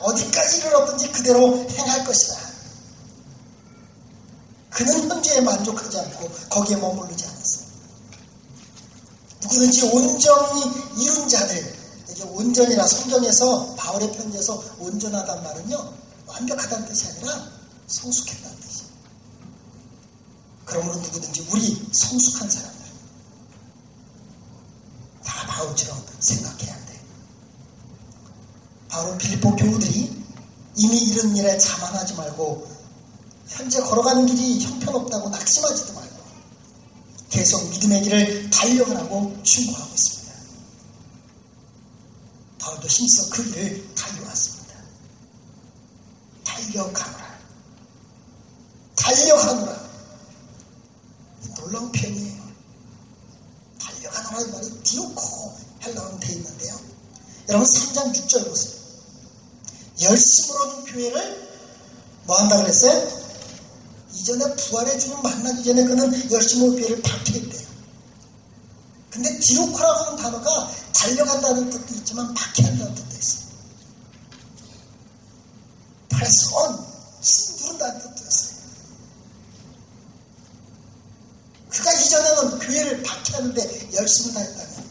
어디까지 0.00 0.58
이르렀든지 0.58 1.12
그대로 1.12 1.66
행할 1.70 2.04
것이다. 2.04 2.36
그는 4.70 5.08
현재에 5.08 5.40
만족하지 5.40 5.98
않고 5.98 6.28
거기에 6.50 6.76
머무르지 6.76 7.24
않았어요. 7.24 7.33
누구든지 9.44 9.82
온전히 9.92 10.62
이룬 10.98 11.28
자들, 11.28 11.76
이게 12.10 12.22
온전이라 12.24 12.86
성경에서 12.86 13.74
바울의 13.76 14.12
편지에서 14.12 14.62
온전하단 14.78 15.42
말은요 15.42 15.94
완벽하다는 16.26 16.88
뜻이 16.88 17.06
아니라 17.08 17.46
성숙했다는 17.86 18.60
뜻이에요. 18.60 18.88
그러므로 20.64 20.96
누구든지 20.96 21.46
우리 21.50 21.88
성숙한 21.92 22.48
사람들 22.48 22.84
다 25.24 25.46
바울처럼 25.46 26.02
생각해야 26.20 26.74
돼. 26.86 27.00
바울은 28.88 29.18
빌립보 29.18 29.56
교우들이 29.56 30.24
이미 30.76 30.98
이런 30.98 31.36
일에 31.36 31.58
자만하지 31.58 32.14
말고 32.14 32.66
현재 33.48 33.80
걸어가는 33.82 34.26
길이 34.26 34.60
형편없다고 34.64 35.28
낙심하지도 35.28 35.92
말고 35.92 36.13
계속 37.30 37.68
믿음의 37.70 38.02
길을 38.02 38.50
달려가라고 38.50 39.42
충고하고 39.42 39.94
있습니다. 39.94 40.34
바울도 42.58 42.88
힘써 42.88 43.30
그 43.30 43.44
길을 43.44 43.94
달려왔습니다. 43.94 44.74
달려가노라. 46.44 47.38
달려가노라. 48.96 49.84
놀라운 51.56 51.92
표현이에요. 51.92 52.42
달려가노라는 53.80 54.52
말이 54.52 54.82
디오코 54.82 55.58
헬라어로 55.82 56.20
되어 56.20 56.36
있는데요. 56.36 56.80
여러분 57.48 57.68
3장 57.68 58.14
6절 58.14 58.48
보세요. 58.48 58.74
열심으로는 60.00 60.84
교회를 60.84 61.48
뭐 62.24 62.38
한다 62.38 62.56
그랬어요? 62.58 63.23
이전에 64.14 64.54
부활의 64.56 64.98
주님 64.98 65.20
만나기 65.22 65.64
전에 65.64 65.84
그는 65.84 66.30
열심으로 66.30 66.72
교회를 66.76 67.02
박해했대요. 67.02 67.64
근데 69.10 69.38
디오코라고 69.40 70.04
하는 70.04 70.22
단어가 70.22 70.70
달려간다는 70.92 71.70
뜻도 71.70 71.94
있지만 71.96 72.32
박해한다는 72.34 72.94
뜻도 72.94 73.16
있어요. 73.16 73.44
press 76.08 76.54
on, 76.54 76.78
힘 77.22 77.56
누른다는 77.66 78.00
뜻도 78.00 78.24
있어요. 78.28 78.54
그가 81.70 81.92
이전에는 81.92 82.58
교회를 82.60 83.02
박해하는데 83.02 83.90
열심히 83.94 84.32
다녔다면 84.34 84.84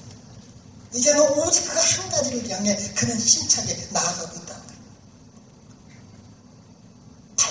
이제는 0.93 1.21
오직 1.39 1.65
그 1.69 1.79
한 1.79 2.09
가지를 2.09 2.49
향해 2.49 2.75
그는 2.95 3.19
힘차게 3.19 3.87
나아가고 3.91 4.35
있다는 4.35 4.67
거예요. 4.67 4.72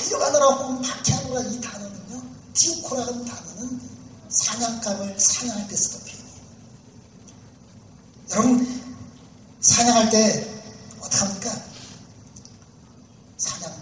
달려가느라고 0.03 0.65
하면 0.65 0.83
박해하느라 0.83 1.41
이 1.43 1.61
단어는요, 1.61 2.23
디오코라는 2.55 3.25
단어는 3.25 3.81
사냥감을 4.29 5.19
사냥할 5.19 5.69
때 5.69 5.77
쓰던 5.77 6.01
표현이에요. 6.01 6.33
여러분, 8.31 8.83
사냥할 9.61 10.11
때 10.11 10.63
어떻게 11.01 11.17
합니까? 11.19 11.63
사냥 13.37 13.73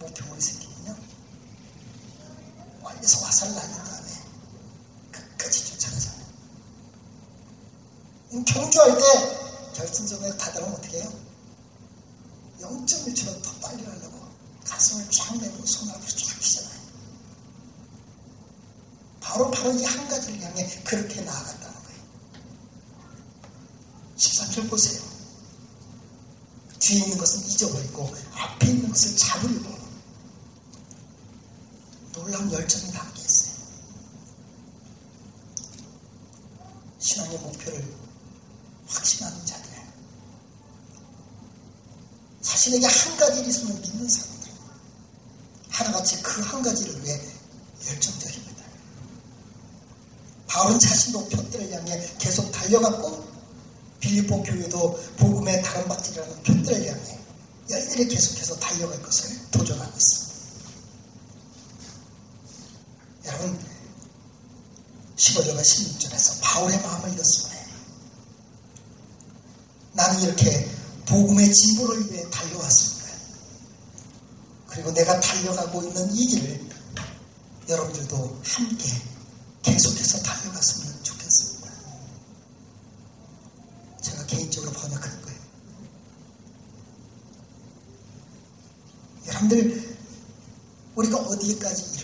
목표물이 0.00 0.40
생기면요, 0.40 0.96
멀리서 2.82 3.24
화살을 3.24 3.54
날린 3.54 3.76
다음에 3.76 4.10
끝까지 5.12 5.64
쫓아가잖아요. 5.64 6.26
경주할 8.46 8.98
때 8.98 9.72
결승전에 9.74 10.36
다들면 10.36 10.72
어떻게 10.72 11.00
해요? 11.00 11.12
0.1초라도 12.60 13.42
더 13.42 13.52
빨리 13.60 13.84
하려고 13.84 14.17
가슴을 14.68 15.10
쫙 15.10 15.36
내밀고 15.36 15.66
손 15.66 15.88
앞으로 15.90 16.06
쫙 16.06 16.38
피잖아요. 16.40 16.78
바로 19.20 19.50
바로 19.50 19.72
이 19.72 19.84
한 19.84 20.08
가지를 20.08 20.40
향해 20.42 20.66
그렇게 20.84 21.20
나아갔다는 21.20 21.74
거예요. 21.84 22.02
13절 24.16 24.70
보세요. 24.70 25.02
뒤에 26.78 27.00
있는 27.00 27.18
것은 27.18 27.44
잊어버리고 27.46 28.14
앞에 28.32 28.68
있는 28.68 28.88
것을 28.88 29.16
잡으려고 29.16 29.76
놀라운 32.12 32.50
열정이 32.52 32.90
담겨 32.92 33.20
있어요. 33.20 33.54
신앙의 36.98 37.38
목표를 37.38 37.94
확신하는 38.86 39.44
자들. 39.46 39.68
자신에게 42.42 42.86
한 42.86 43.16
가지를 43.16 43.48
있으면 43.48 43.80
믿는 43.80 44.08
사람들. 44.08 44.37
하나같이 45.78 46.20
그 46.22 46.40
한 46.42 46.62
가지를 46.62 47.04
위해 47.04 47.20
열정적입니다. 47.86 48.64
바울은 50.48 50.78
자신도 50.78 51.28
표대를 51.28 51.72
향해 51.72 52.16
계속 52.18 52.50
달려갔고 52.50 53.28
빌립보 54.00 54.42
교회도 54.42 55.00
복음의 55.18 55.62
다른 55.62 55.86
박질이라는 55.86 56.42
표대를 56.42 56.88
향해 56.88 57.18
열렬히 57.70 58.08
계속해서 58.08 58.58
달려갈 58.58 59.00
것을 59.02 59.38
도전하고 59.50 59.92
있습니다. 59.96 60.28
여러분 63.26 63.58
15절과 65.16 65.60
16절에서 65.60 66.40
바울의 66.40 66.80
마음을 66.80 67.12
이렇습니다. 67.12 67.58
나는 69.92 70.22
이렇게 70.22 70.70
복음의 71.06 71.52
진보를 71.52 72.10
위해 72.10 72.28
달려왔습니다. 72.30 72.97
그리고 74.78 74.92
내가 74.92 75.18
달려가고 75.18 75.82
있는 75.82 76.14
이 76.14 76.24
길을 76.28 76.70
여러분들도 77.68 78.40
함께 78.44 78.88
계속해서 79.62 80.22
달려갔으면 80.22 81.02
좋겠습니다. 81.02 81.68
제가 84.00 84.24
개인적으로 84.26 84.70
번역한 84.70 85.22
거예요. 85.22 85.38
여러분들, 89.26 89.98
우리가 90.94 91.16
어디까지 91.18 91.98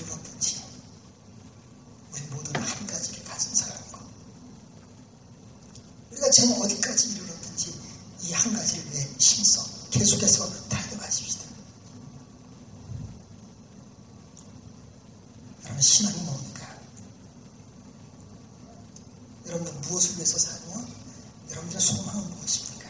우리 2.12 2.22
모두는 2.26 2.60
한 2.60 2.86
가지를 2.88 3.22
가진 3.24 3.54
사람이고, 3.54 3.98
우리가 6.10 6.28
지금 6.30 6.60
어디까지 6.60 7.08
이르렀든지, 7.10 7.80
이 8.24 8.32
한 8.32 8.52
가지를 8.52 8.92
위해 8.92 9.08
힘써 9.20 9.64
계속해서 9.90 10.68
달려가십시다. 10.68 11.44
여러분, 15.64 15.80
신앙이 15.82 16.18
뭡니까? 16.22 16.78
여러분들 19.46 19.72
무엇을 19.88 20.16
위해서 20.16 20.38
사며, 20.38 20.84
여러분들의 21.50 21.80
소망은 21.80 22.30
무엇입니까? 22.30 22.88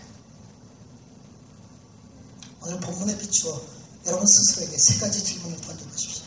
오늘 2.62 2.80
본문에 2.80 3.16
비추어 3.18 3.62
여러분 4.06 4.26
스스로에게 4.26 4.76
세 4.76 4.98
가지 4.98 5.22
질문을 5.24 5.58
던져보십시오. 5.62 6.24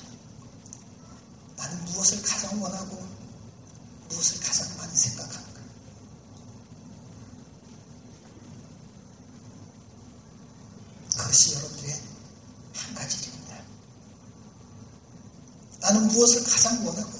나는 1.57 1.85
무엇을 1.85 2.21
가장 2.23 2.61
원하고 2.61 3.07
무엇을 4.09 4.39
가장 4.39 4.75
많이 4.77 4.95
생각하는가? 4.95 5.61
그것이 11.17 11.53
여러분들의 11.55 12.01
한 12.73 12.95
가지 12.95 13.17
일입니다. 13.19 13.57
나는 15.81 16.07
무엇을 16.07 16.43
가장 16.45 16.85
원하고 16.85 17.11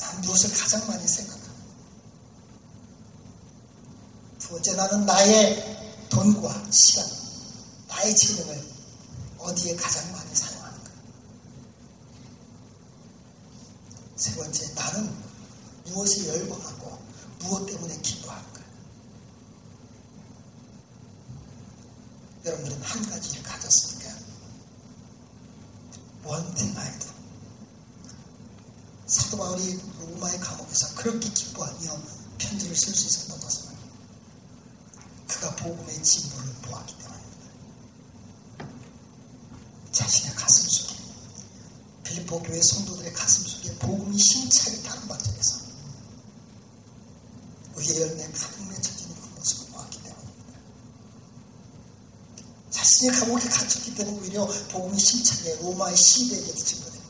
나는 0.00 0.20
무엇을 0.22 0.50
가장 0.56 0.86
많이 0.86 1.06
생각하고 1.06 1.46
두 4.38 4.48
번째 4.50 4.74
나는 4.74 5.04
나의 5.06 6.06
돈과 6.10 6.70
시간, 6.70 7.04
나의 7.88 8.14
재능을 8.16 8.76
어디에 9.38 9.74
가장 9.76 10.10
많이 10.12 10.34
사용하는가? 10.34 10.90
세 14.16 14.34
번째, 14.34 14.74
나는 14.74 15.14
무엇에 15.86 16.26
열광하고 16.28 16.98
무엇 17.40 17.66
때문에 17.66 18.00
기도하는가? 18.00 18.60
여러분들은 22.44 22.82
한 22.82 23.10
가지를 23.10 23.42
가졌습니까? 23.42 24.10
One 26.24 26.54
thing 26.54 26.78
I 26.78 26.98
do. 26.98 27.08
사도 29.06 29.36
바울이 29.36 29.80
로마의 30.00 30.38
감옥에서 30.40 30.94
그렇게 30.96 31.28
기뻐하며 31.30 32.00
편지를 32.38 32.74
쓸 32.74 32.94
수 32.94 33.06
있었던 33.06 33.40
것은 33.40 33.76
그가 35.28 35.54
복음의 35.56 36.02
진보를 36.02 36.52
보았기 36.62 36.94
때문입니다. 36.98 37.46
자신의 39.92 40.34
가슴 40.34 40.68
속에 40.68 40.96
빌립보 42.26 42.42
교회 42.42 42.60
성도들의 42.60 43.12
가슴 43.12 43.44
속에 43.46 43.72
복음이 43.78 44.16
힘차게 44.16 44.82
다른 44.82 45.06
방전에서 45.08 45.60
의의 47.76 48.00
열매 48.00 48.30
가득 48.32 48.68
맺혀지는 48.68 49.14
그 49.14 49.28
모습을 49.36 49.72
보았기 49.72 50.02
때문입니다. 50.02 50.60
자신의 52.70 53.20
감옥에 53.20 53.48
갇혔기 53.48 53.94
때문에 53.94 54.18
오히려 54.18 54.46
복음이 54.70 54.98
힘차게 54.98 55.56
로마의 55.62 55.96
시대에게 55.96 56.54
증거됩니다. 56.54 57.06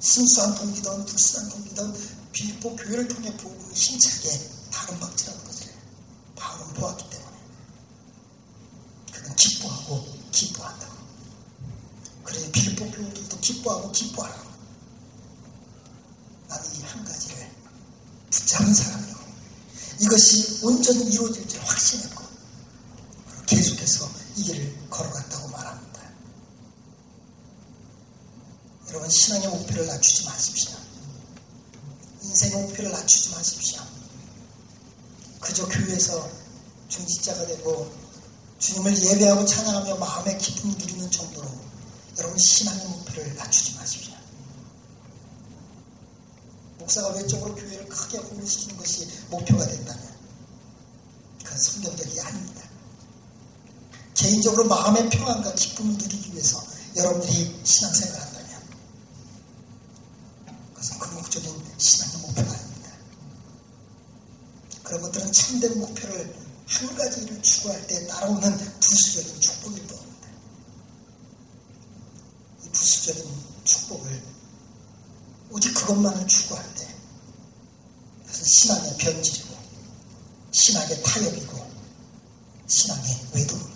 순수한 0.00 0.54
동기든 0.54 1.04
불순한 1.04 1.50
동기든 1.50 1.94
빌립보 2.32 2.76
교회를 2.76 3.08
통해 3.08 3.36
복음이 3.36 3.74
힘차게 3.74 4.50
다른 4.70 5.00
방지라는 5.00 5.44
것을 5.44 5.72
바울은 6.36 6.74
보았기 6.74 7.10
때문에 7.10 7.36
그는 9.12 9.36
기뻐하고 9.36 10.04
기뻐한다고. 10.30 10.94
그러니 12.24 12.50
빌립보 12.52 12.90
교우들도 12.90 13.38
기뻐하고 13.40 13.92
기뻐하라고. 13.92 14.50
나는 16.48 16.74
이 16.74 16.82
한 16.82 17.04
가지를 17.04 17.50
붙잡은 18.30 18.74
사람이고 18.74 19.18
이것이 20.00 20.53
온전히 20.64 21.04
이루어질 21.12 21.46
줄 21.46 21.60
확신했고 21.60 22.24
계속해서 23.46 24.10
이 24.36 24.44
길을 24.44 24.88
걸어갔다고 24.88 25.48
말합니다. 25.48 26.00
여러분 28.88 29.10
신앙의 29.10 29.48
목표를 29.48 29.86
낮추지 29.86 30.24
마십시오. 30.24 30.78
인생의 32.22 32.62
목표를 32.62 32.92
낮추지 32.92 33.30
마십시오. 33.32 33.82
그저 35.40 35.68
교회에서 35.68 36.30
중직자가 36.88 37.46
되고 37.46 37.92
주님을 38.58 38.96
예배하고 38.96 39.44
찬양하며 39.44 39.96
마음의 39.96 40.38
기쁨을 40.38 40.78
누리는 40.78 41.10
정도로 41.10 41.46
여러분 42.18 42.38
신앙의 42.38 42.88
목표를 42.88 43.34
낮추지 43.34 43.74
마십시오. 43.76 44.14
목사가 46.78 47.08
외적으로 47.08 47.54
교회를 47.54 47.86
크게 47.86 48.18
공부시키는 48.18 48.78
것이 48.78 49.06
목표가 49.28 49.66
된다면 49.66 50.14
그건 51.44 51.58
성경적이 51.58 52.20
아닙니다. 52.20 52.62
개인적으로 54.34 54.64
마음의 54.66 55.10
평안과 55.10 55.54
기쁨을 55.54 55.92
누리기 55.92 56.32
위해서 56.32 56.60
여러분들이 56.96 57.60
신앙생활을 57.62 58.20
한다면 58.20 58.62
그것은 60.74 60.98
궁극적인 60.98 61.64
신앙의 61.78 62.18
목표가 62.18 62.52
아닙니다. 62.52 62.90
그런 64.82 65.02
것들은 65.02 65.32
참된 65.32 65.78
목표를 65.78 66.34
한 66.66 66.96
가지를 66.96 67.42
추구할 67.42 67.86
때 67.86 68.06
따라오는 68.08 68.80
부수적인 68.80 69.40
축복일 69.40 69.86
뿐입니다. 69.86 70.28
이 72.64 72.68
부수적인 72.70 73.24
축복을 73.62 74.22
오직 75.50 75.74
그것만을 75.74 76.26
추구할 76.26 76.74
때 76.74 76.88
그것은 78.26 78.44
신앙의 78.44 78.96
변질이고 78.98 79.54
신앙의 80.50 81.02
타협이고 81.04 81.70
신앙의 82.66 83.20
외도입니다. 83.34 83.74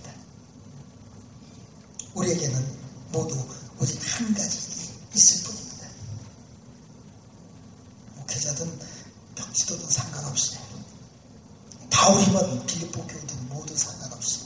우리에게는 2.19 2.79
모두 3.13 3.37
오직 3.81 4.01
한 4.03 4.35
가지 4.35 4.59
일이 4.59 4.89
있을 5.15 5.45
뿐입니다. 5.45 5.89
목회자든 8.17 8.79
벽지도든 9.37 9.89
상관없이 9.89 10.57
바울이면 12.09 12.65
빌립보 12.65 13.07
교우든 13.07 13.49
모두 13.51 13.77
상관없이 13.77 14.41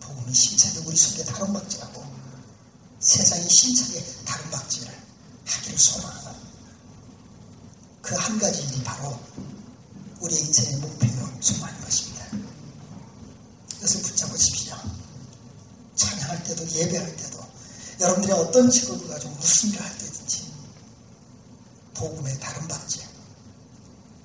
복음이 0.00 0.34
심차게 0.34 0.80
우리 0.80 0.94
속에 0.94 1.24
다른 1.24 1.54
박질하고 1.54 2.04
세상이 3.00 3.48
심차게 3.48 4.04
다른 4.26 4.50
박질을 4.50 4.92
하기를 5.46 5.78
소망하는 5.78 6.32
그 8.02 8.14
한 8.14 8.38
가지 8.38 8.62
일이 8.62 8.84
바로 8.84 9.18
우리의 10.20 10.42
인생의 10.42 10.76
목표요 10.80 11.38
소망인 11.40 11.80
것입니다. 11.80 12.26
이것을 13.78 14.02
붙잡으십시오. 14.02 14.76
찬양할 15.96 16.44
때도 16.44 16.70
예배할 16.70 17.16
때도 17.16 17.38
여러분들이 18.00 18.32
어떤 18.34 18.70
직업을 18.70 19.08
가지고 19.08 19.32
무슨 19.36 19.70
일을 19.70 19.82
할 19.82 19.96
때든지 19.96 20.52
복음의 21.94 22.38
다른 22.38 22.68
박질 22.68 23.02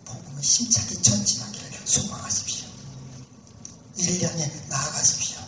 복음을 0.04 0.44
심차게 0.44 1.02
전진하기를 1.02 1.59
소망하십시오. 1.90 2.68
이를 3.98 4.22
향해 4.30 4.52
나아가십시오. 4.70 5.40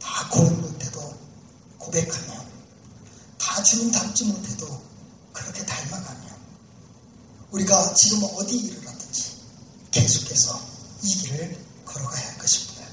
다 0.00 0.28
고른 0.30 0.60
못해도 0.60 1.18
고백하며 1.78 2.44
다 3.38 3.62
주님 3.62 3.90
닮지 3.92 4.24
못해도 4.24 4.82
그렇게 5.32 5.64
닮아가며 5.64 6.28
우리가 7.50 7.94
지금 7.94 8.24
어디 8.34 8.56
이르렀든지 8.58 9.36
계속해서 9.90 10.60
이 11.02 11.08
길을 11.14 11.64
걸어가야 11.84 12.28
할 12.28 12.38
것입니다. 12.38 12.84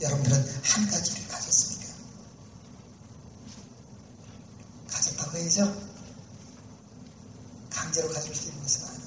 여러분들은 0.00 0.60
한 0.62 0.86
가지를 0.90 1.26
가졌습니까? 1.28 1.92
가졌다고 4.88 5.36
해야죠? 5.38 5.86
강제로 7.70 8.08
가질 8.12 8.34
수 8.34 8.48
있는 8.48 8.62
것은 8.62 8.86
아니에요. 8.86 9.06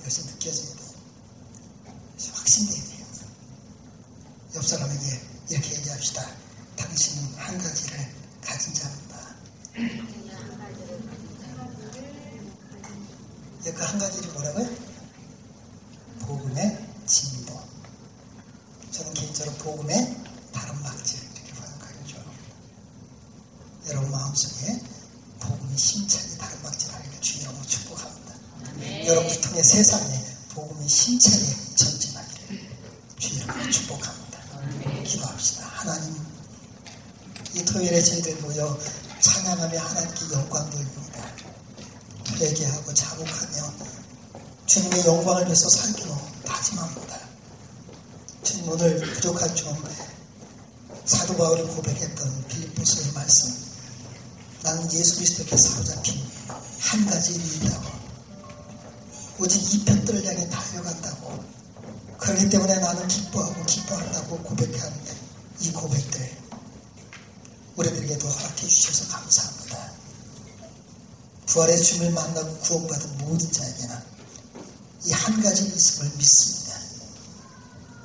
이것이 0.00 0.26
느껴져야 0.26 0.74
돼요. 0.76 0.90
이것이 2.12 2.30
확신돼야 2.32 2.84
돼요. 2.84 3.06
옆 4.56 4.64
사람에게 4.64 5.20
이렇게 5.50 5.76
얘기합시다. 5.76 6.28
당신은 6.76 7.34
한 7.36 7.58
가지를 7.58 8.14
가진 8.42 8.74
자입니다. 8.74 9.34
그 13.64 13.82
한 13.82 13.98
가지를 13.98 14.30
뭐라고요? 14.32 14.68
복음의 16.20 16.86
진보. 17.06 17.60
저는 18.92 19.14
개인적으로 19.14 19.56
복음의 19.56 20.24
여러분 23.88 24.10
마음속에 24.10 24.80
복음이 25.40 25.76
심차게 25.76 26.36
다름박질하기를 26.38 27.20
주님으로 27.20 27.62
축복합니다. 27.66 28.34
여러분을 29.06 29.40
통해 29.42 29.62
세상에 29.62 30.24
복음이 30.50 30.88
심차게 30.88 31.44
전진하기를 31.76 32.68
주님으로 33.18 33.70
축복합니다. 33.70 34.40
기도합시다. 35.04 35.66
하나님 35.66 36.16
이 37.54 37.64
토요일에 37.64 38.02
저희들 38.02 38.36
모여 38.36 38.78
찬양하며 39.20 39.78
하나님께 39.78 40.32
영광 40.32 40.70
돌립니다. 40.70 41.30
회개하고 42.40 42.94
자복하며 42.94 43.72
위해서 45.54 45.68
살기로 45.68 46.18
다짐합니다. 46.44 47.20
주님 48.42 48.68
오늘 48.68 49.00
부족한 49.00 49.54
좀 49.54 49.72
사도 51.04 51.36
바울이 51.36 51.62
고백했던 51.62 52.44
빌립보서의 52.48 53.12
말씀 53.12 53.54
나는 54.62 54.92
예수 54.92 55.14
그리스도께 55.16 55.56
사로잡힌 55.56 56.20
한 56.80 57.06
가지 57.06 57.34
일이 57.34 57.56
있다고 57.56 57.84
오직 59.38 59.74
이 59.74 59.84
편들을 59.84 60.26
향해 60.26 60.48
달려간다고 60.48 61.44
그렇기 62.18 62.48
때문에 62.48 62.74
나는 62.80 63.06
기뻐하고 63.06 63.64
기뻐한다고 63.64 64.38
고백한 64.38 64.92
이 65.60 65.72
고백들 65.72 66.36
우리들에게도 67.76 68.28
허락해 68.28 68.66
주셔서 68.66 69.08
감사합니다. 69.08 69.92
부활의 71.46 71.80
주님을 71.80 72.10
만나고 72.12 72.58
구원받은 72.58 73.18
모든 73.18 73.52
자에게는 73.52 74.13
이 75.06 75.12
한 75.12 75.42
가지 75.42 75.64
있음을 75.66 76.10
믿습니다. 76.16 76.78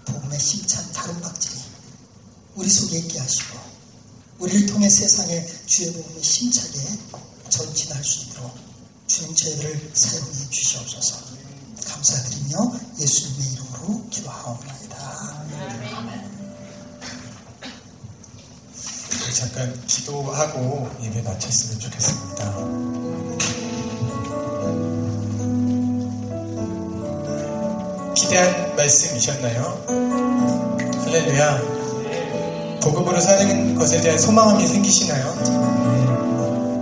복음의 0.06 0.40
심찬 0.40 0.92
다름박질이 0.92 1.56
우리 2.56 2.70
속에 2.70 2.98
있게 3.00 3.20
하시고 3.20 3.58
우리를 4.40 4.66
통해 4.68 4.90
세상에 4.90 5.46
주의 5.66 5.94
복음이 5.94 6.22
심차게 6.24 6.80
전진할 7.50 8.04
수 8.04 8.26
있도록 8.26 8.54
주님 9.08 9.36
저희들을 9.36 9.92
사용해 9.94 10.50
주시옵소서 10.50 11.18
감사드리며 11.86 12.80
예수님의 13.00 13.52
이름으로 13.54 14.10
기도하옵나이다. 14.10 15.46
잠깐 19.36 19.86
기도하고 19.88 20.90
예배 21.02 21.22
마쳤으면 21.22 21.80
좋겠습니다. 21.80 23.69
기대한 28.30 28.76
말씀이셨나요? 28.76 29.85
할렐루야. 31.03 31.61
복음으로 32.80 33.19
사는 33.19 33.73
것에 33.73 34.01
대한 34.01 34.19
소망함이 34.19 34.68
생기시나요? 34.68 35.34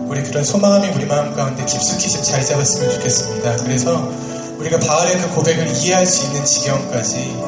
우리 0.09 0.23
그런 0.23 0.43
소망함이 0.43 0.89
우리 0.89 1.05
마음 1.05 1.33
가운데 1.33 1.63
깊숙이 1.63 2.09
좀 2.09 2.21
자리 2.21 2.45
잡았으면 2.45 2.91
좋겠습니다. 2.91 3.55
그래서 3.63 4.11
우리가 4.57 4.77
바알의 4.77 5.21
그 5.21 5.29
고백을 5.35 5.67
이해할 5.77 6.05
수 6.05 6.25
있는 6.25 6.43
지경까지 6.43 7.41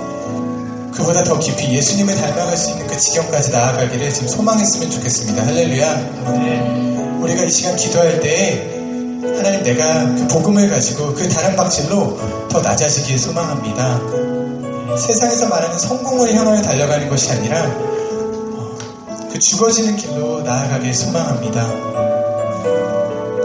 그보다 0.95 1.21
더 1.25 1.37
깊이 1.37 1.73
예수님을 1.73 2.15
닮아갈 2.15 2.55
수 2.55 2.71
있는 2.71 2.87
그 2.87 2.95
지경까지 2.97 3.51
나아가기를 3.51 4.13
지금 4.13 4.29
소망했으면 4.29 4.91
좋겠습니다. 4.91 5.45
할렐루야. 5.45 7.19
우리가 7.21 7.43
이 7.43 7.51
시간 7.51 7.75
기도할 7.75 8.21
때 8.21 8.78
하나님 9.21 9.63
내가 9.63 10.05
그 10.15 10.27
복음을 10.27 10.69
가지고 10.69 11.13
그 11.13 11.27
다른 11.27 11.55
박질로 11.55 12.47
더 12.49 12.61
낮아지길 12.61 13.19
소망합니다. 13.19 13.99
세상에서 14.97 15.47
말하는 15.47 15.77
성공을 15.77 16.33
향하여 16.33 16.61
달려가는 16.61 17.09
것이 17.09 17.31
아니라 17.31 17.65
어, 17.65 18.77
그 19.31 19.39
죽어지는 19.39 19.97
길로 19.97 20.41
나아가길 20.41 20.93
소망합니다. 20.93 21.67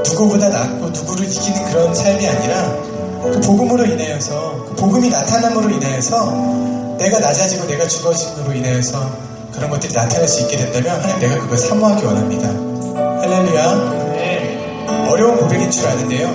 누구보다 0.08 0.48
낫고 0.48 0.90
누구를 0.90 1.26
이기는 1.26 1.64
그런 1.64 1.94
삶이 1.94 2.26
아니라 2.26 2.72
그 3.32 3.40
복음으로 3.40 3.84
인하여서 3.84 4.66
그 4.68 4.74
복음이 4.76 5.10
나타남으로 5.10 5.70
인하여서 5.70 6.96
내가 6.98 7.18
낮아지고 7.18 7.66
내가 7.66 7.86
죽어짐으로 7.88 8.52
인하여서 8.52 9.10
그런 9.52 9.70
것들이 9.70 9.92
나타날 9.92 10.28
수 10.28 10.42
있게 10.42 10.56
된다면 10.56 11.00
하나님 11.00 11.18
내가 11.20 11.40
그걸 11.40 11.58
사모하기 11.58 12.04
원합니다. 12.04 12.48
할렐루야. 13.20 14.03
어려운 15.08 15.36
고백인 15.36 15.70
줄 15.70 15.86
아는데요. 15.86 16.28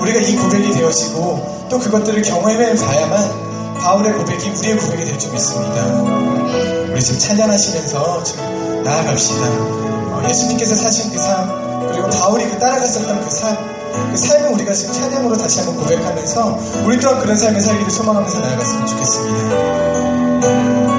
우리가 0.00 0.20
이 0.20 0.36
고백이 0.36 0.72
되어지고 0.72 1.66
또 1.70 1.78
그것들을 1.78 2.22
경험해 2.22 2.74
봐야만 2.76 3.48
바울의 3.78 4.12
고백이 4.14 4.50
우리의 4.50 4.76
고백이 4.76 5.04
될 5.04 5.18
줄 5.18 5.32
믿습니다. 5.32 5.84
우리 6.90 7.02
지금 7.02 7.18
찬양하시면서 7.18 8.22
지금 8.24 8.82
나아갑시다. 8.84 9.46
어, 9.46 10.22
예수님께서 10.28 10.74
사신 10.74 11.10
그 11.12 11.18
삶, 11.18 11.48
그리고 11.90 12.08
바울이 12.10 12.44
그 12.48 12.58
따라갔었던 12.58 13.20
그 13.20 13.30
삶, 13.30 13.56
그 14.10 14.16
삶을 14.16 14.50
우리가 14.52 14.72
지금 14.72 14.94
찬양으로 14.94 15.36
다시 15.36 15.60
한번 15.60 15.76
고백하면서 15.76 16.58
우리 16.84 16.98
또한 16.98 17.20
그런 17.20 17.36
삶을 17.36 17.60
살기를 17.60 17.90
소망하면서 17.90 18.40
나아갔으면 18.40 18.86
좋겠습니다. 18.86 20.97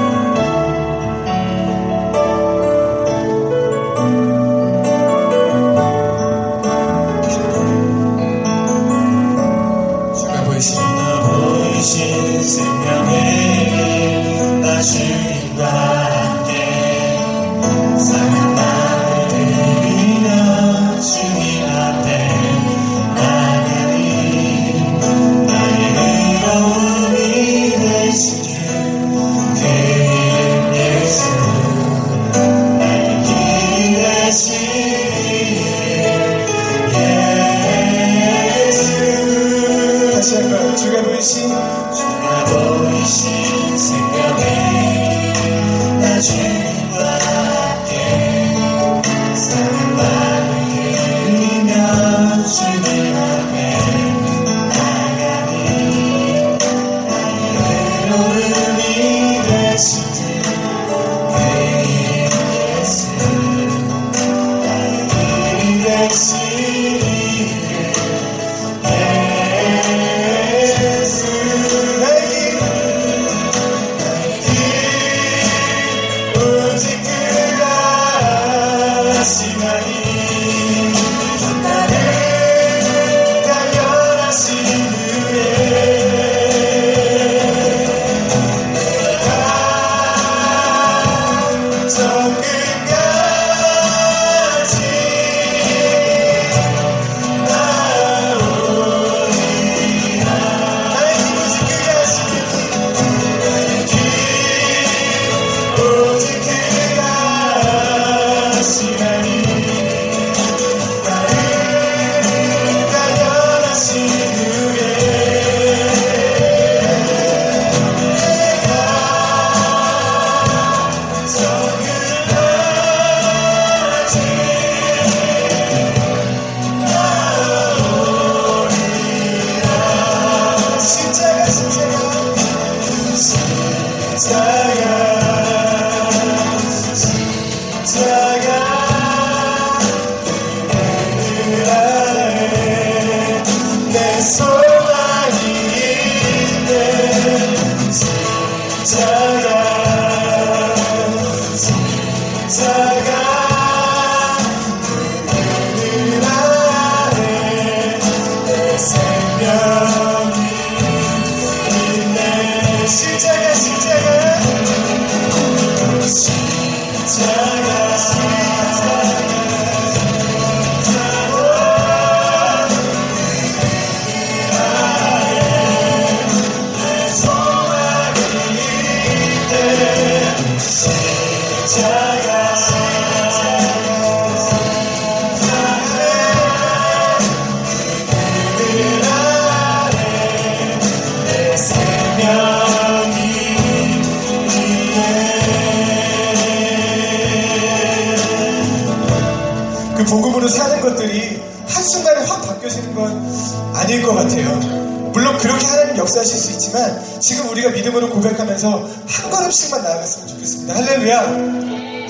역사하실 206.10 206.38
수 206.38 206.50
있지만 206.52 207.20
지금 207.20 207.48
우리가 207.50 207.70
믿음으로 207.70 208.10
고백하면서 208.10 208.88
한 209.06 209.30
걸음씩만 209.30 209.82
나아갔으면 209.82 210.28
좋겠습니다. 210.28 210.74
할렐루야! 210.74 211.20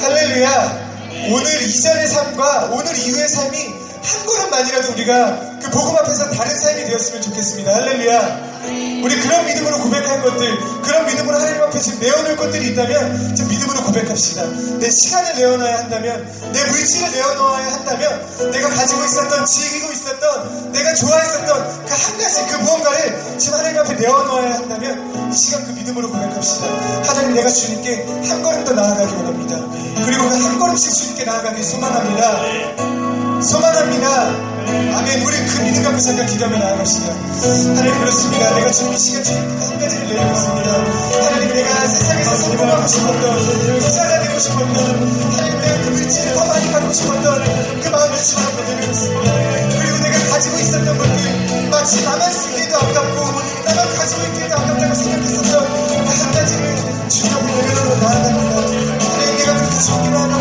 할렐루야! 0.01 0.90
오늘 1.32 1.62
이전의 1.62 2.09
삶과 2.09 2.70
오늘 2.72 2.97
이후의 2.97 3.28
삶이 3.28 3.59
한 4.02 4.27
걸음만이라도 4.27 4.93
우리가 4.93 5.59
그 5.62 5.70
복음 5.70 5.97
앞에서 5.98 6.31
다른 6.31 6.59
삶이 6.59 6.85
되었으면 6.86 7.22
좋겠습니다. 7.22 7.74
할렐루야! 7.74 8.49
우리 9.02 9.20
그런 9.20 9.46
믿음으로 9.46 9.78
고백할 9.80 10.22
것들, 10.22 10.58
그런 10.82 11.06
믿음으로 11.06 11.38
하나님 11.38 11.62
앞에 11.62 11.78
지금 11.80 12.00
내어놓을 12.00 12.36
것들이 12.36 12.68
있다면 12.68 13.34
지금 13.34 13.50
믿음으로 13.50 13.82
고백합시다. 13.84 14.44
내 14.78 14.90
시간을 14.90 15.34
내어놔야 15.36 15.78
한다면, 15.78 16.28
내 16.52 16.64
물질을 16.64 17.10
내어놓아야 17.12 17.72
한다면, 17.72 18.50
내가 18.52 18.68
가지고 18.68 19.04
있었던, 19.04 19.46
지니고 19.46 19.92
있었던, 19.92 20.72
내가 20.72 20.94
좋아했었던 20.94 21.86
그 21.86 21.94
한 22.00 22.18
가지, 22.18 22.46
그 22.46 22.56
무언가를 22.56 23.38
지금 23.38 23.58
하나님 23.58 23.78
앞에 23.80 23.94
내어놓아야 23.94 24.54
한다면 24.56 25.30
이 25.32 25.36
시간 25.36 25.64
그 25.64 25.70
믿음으로 25.72 26.10
고백합시다. 26.10 26.66
하나님 27.06 27.34
내가 27.34 27.48
주님께 27.48 28.06
한 28.28 28.42
걸음 28.42 28.64
더 28.64 28.72
나아가기 28.72 29.14
원합니다. 29.14 29.56
그리고 30.04 30.28
그 30.28 30.34
한 30.40 30.58
걸음씩 30.58 30.92
주님께 30.92 31.24
나아가길 31.24 31.62
소망합니다. 31.64 33.40
소망합니다. 33.42 34.49
아멘. 34.68 35.22
우리 35.22 35.36
그 35.46 35.62
믿음 35.62 35.82
갖고 35.82 35.98
잠깐 36.00 36.26
기도하며 36.26 36.58
나아갑시다. 36.58 37.12
하나님 37.12 37.98
그렇습니다. 38.00 38.54
내가 38.54 38.70
주님 38.70 38.92
이 38.92 38.98
시간 38.98 39.24
주님께 39.24 39.64
한 39.64 39.78
가지를 39.80 40.08
내려놓습니다. 40.08 40.70
하나님 41.24 41.54
내가 41.54 41.86
세상에서 41.88 42.36
성공하고 42.36 42.86
싶었던, 42.86 43.78
부자가 43.80 44.20
되고 44.20 44.38
싶었던, 44.38 44.76
하나님 45.32 45.60
내가 45.60 45.82
그 45.82 45.88
물질을 45.90 46.34
더 46.34 46.44
많이 46.46 46.72
갖고 46.72 46.92
싶었던 46.92 47.80
그 47.80 47.88
마음을 47.88 48.22
주님 48.22 48.46
앞에 48.46 48.62
내려놓습니다. 48.64 49.32
그리고 49.80 49.98
내가 49.98 50.18
가지고 50.30 50.58
있었던 50.58 50.98
것들, 50.98 51.70
마치 51.70 52.04
나만 52.04 52.32
쓰기에도 52.32 52.76
아깝고, 52.76 53.16
나만 53.64 53.94
가지고 53.96 54.22
있기에도 54.26 54.54
아깝다고 54.56 54.94
생각했었던 54.94 55.52
그한 56.04 56.32
가지를 56.32 56.76
주님 57.08 57.34
앞에 57.34 57.46
내려놓고 57.52 57.96
나아갑니다. 58.00 58.56
하나님 58.60 59.36
내가 59.36 59.54
그렇게 59.54 59.78
주님께 59.80 60.10
나아갑니다. 60.10 60.20
하나 60.20 60.39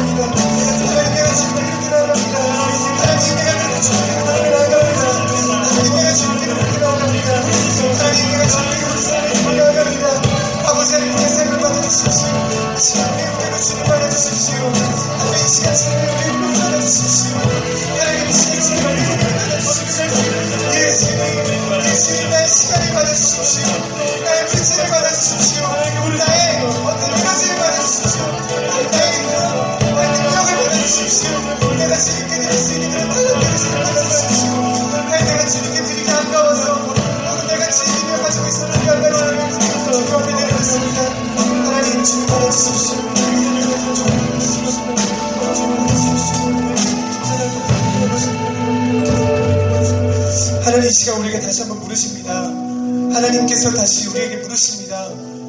하나님께서 53.20 53.72
다시 53.72 54.08
우리에게. 54.08 54.40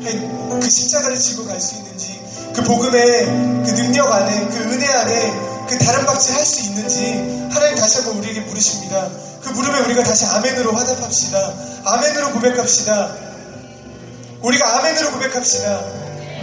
하나님, 0.01 0.61
그 0.61 0.69
십자가를 0.69 1.19
지고 1.19 1.47
갈 1.47 1.61
수 1.61 1.77
있는지, 1.77 2.21
그 2.55 2.63
복음의 2.65 3.27
그 3.65 3.75
능력 3.75 4.11
안에, 4.11 4.49
그 4.49 4.57
은혜 4.73 4.87
안에, 4.87 5.33
그 5.69 5.79
다른 5.79 6.05
박질 6.07 6.35
할수 6.35 6.63
있는지, 6.63 7.49
하나님 7.53 7.77
다시 7.77 7.99
한번 7.99 8.19
우리에게 8.19 8.41
물으십니다. 8.41 9.09
그 9.43 9.51
물음에 9.51 9.81
우리가 9.81 10.03
다시 10.03 10.25
아멘으로 10.27 10.73
화답합시다. 10.73 11.55
아멘으로 11.85 12.33
고백합시다. 12.33 13.15
우리가 14.43 14.79
아멘으로 14.79 15.13
고백합시다. 15.13 15.81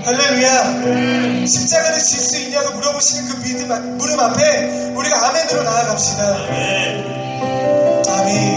할렐루야. 0.06 1.46
십자가를 1.46 2.00
질 2.00 2.20
수 2.22 2.38
있냐고 2.40 2.72
물어보시는 2.76 3.28
그 3.30 3.44
믿음, 3.44 3.98
물음 3.98 4.20
앞에 4.20 4.94
우리가 4.96 5.30
아멘으로 5.30 5.64
나아갑시다. 5.64 6.24
아멘. 8.14 8.57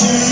우 0.00 0.31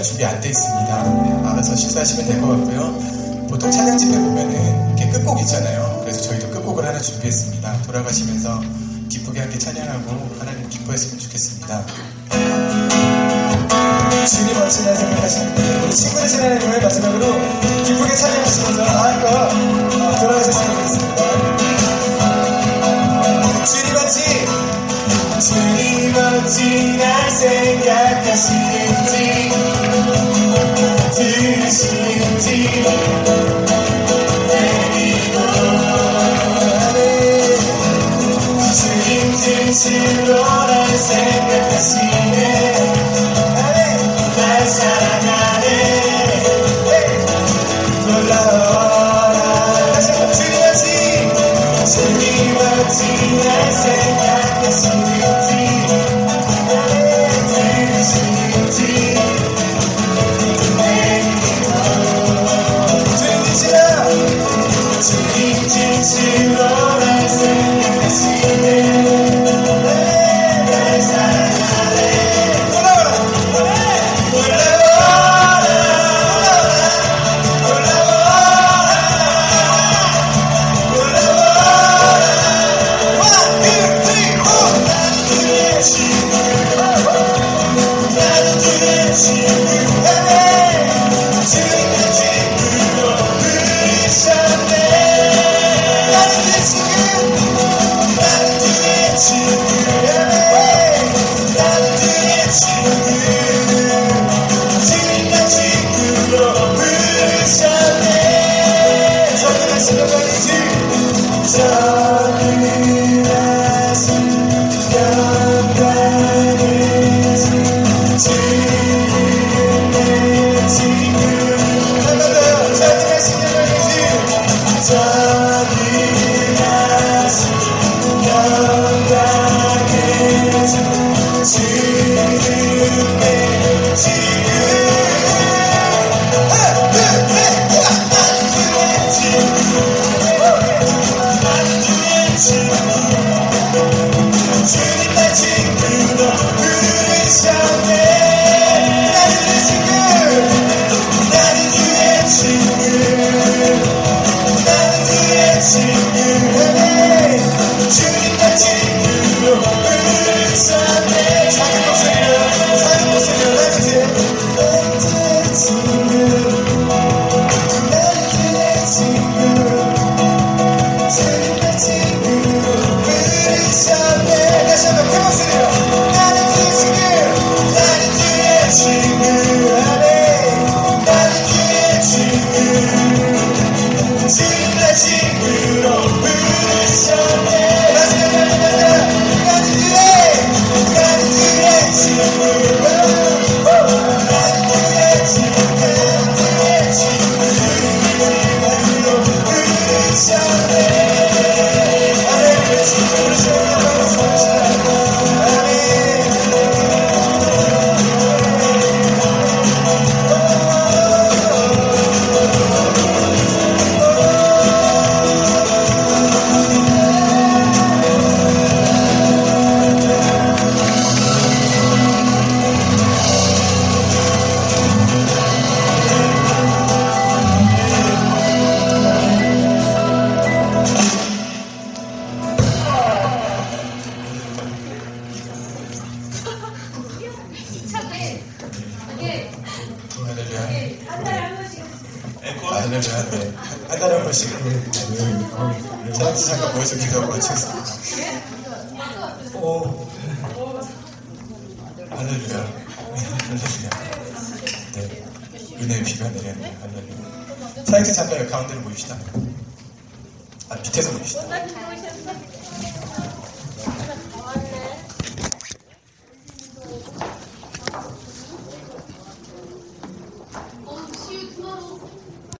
식사 0.00 0.02
준비 0.02 0.24
안 0.24 0.40
돼 0.40 0.48
있습니다. 0.48 1.02
네, 1.22 1.48
알아서 1.48 1.76
식사하시면 1.76 2.26
될 2.26 2.40
것 2.40 2.48
같고요. 2.48 3.46
보통 3.48 3.70
찬양집에 3.70 4.18
보면은 4.18 4.88
이렇게 4.96 5.10
끝곡 5.10 5.40
있잖아요. 5.40 5.98
그래서 6.02 6.22
저희도 6.22 6.50
끝곡을 6.50 6.86
하나 6.86 6.98
준비했습니다. 6.98 7.82
돌아가시면서 7.82 8.60
기쁘게 9.10 9.40
함께 9.40 9.58
찬양하고 9.58 10.29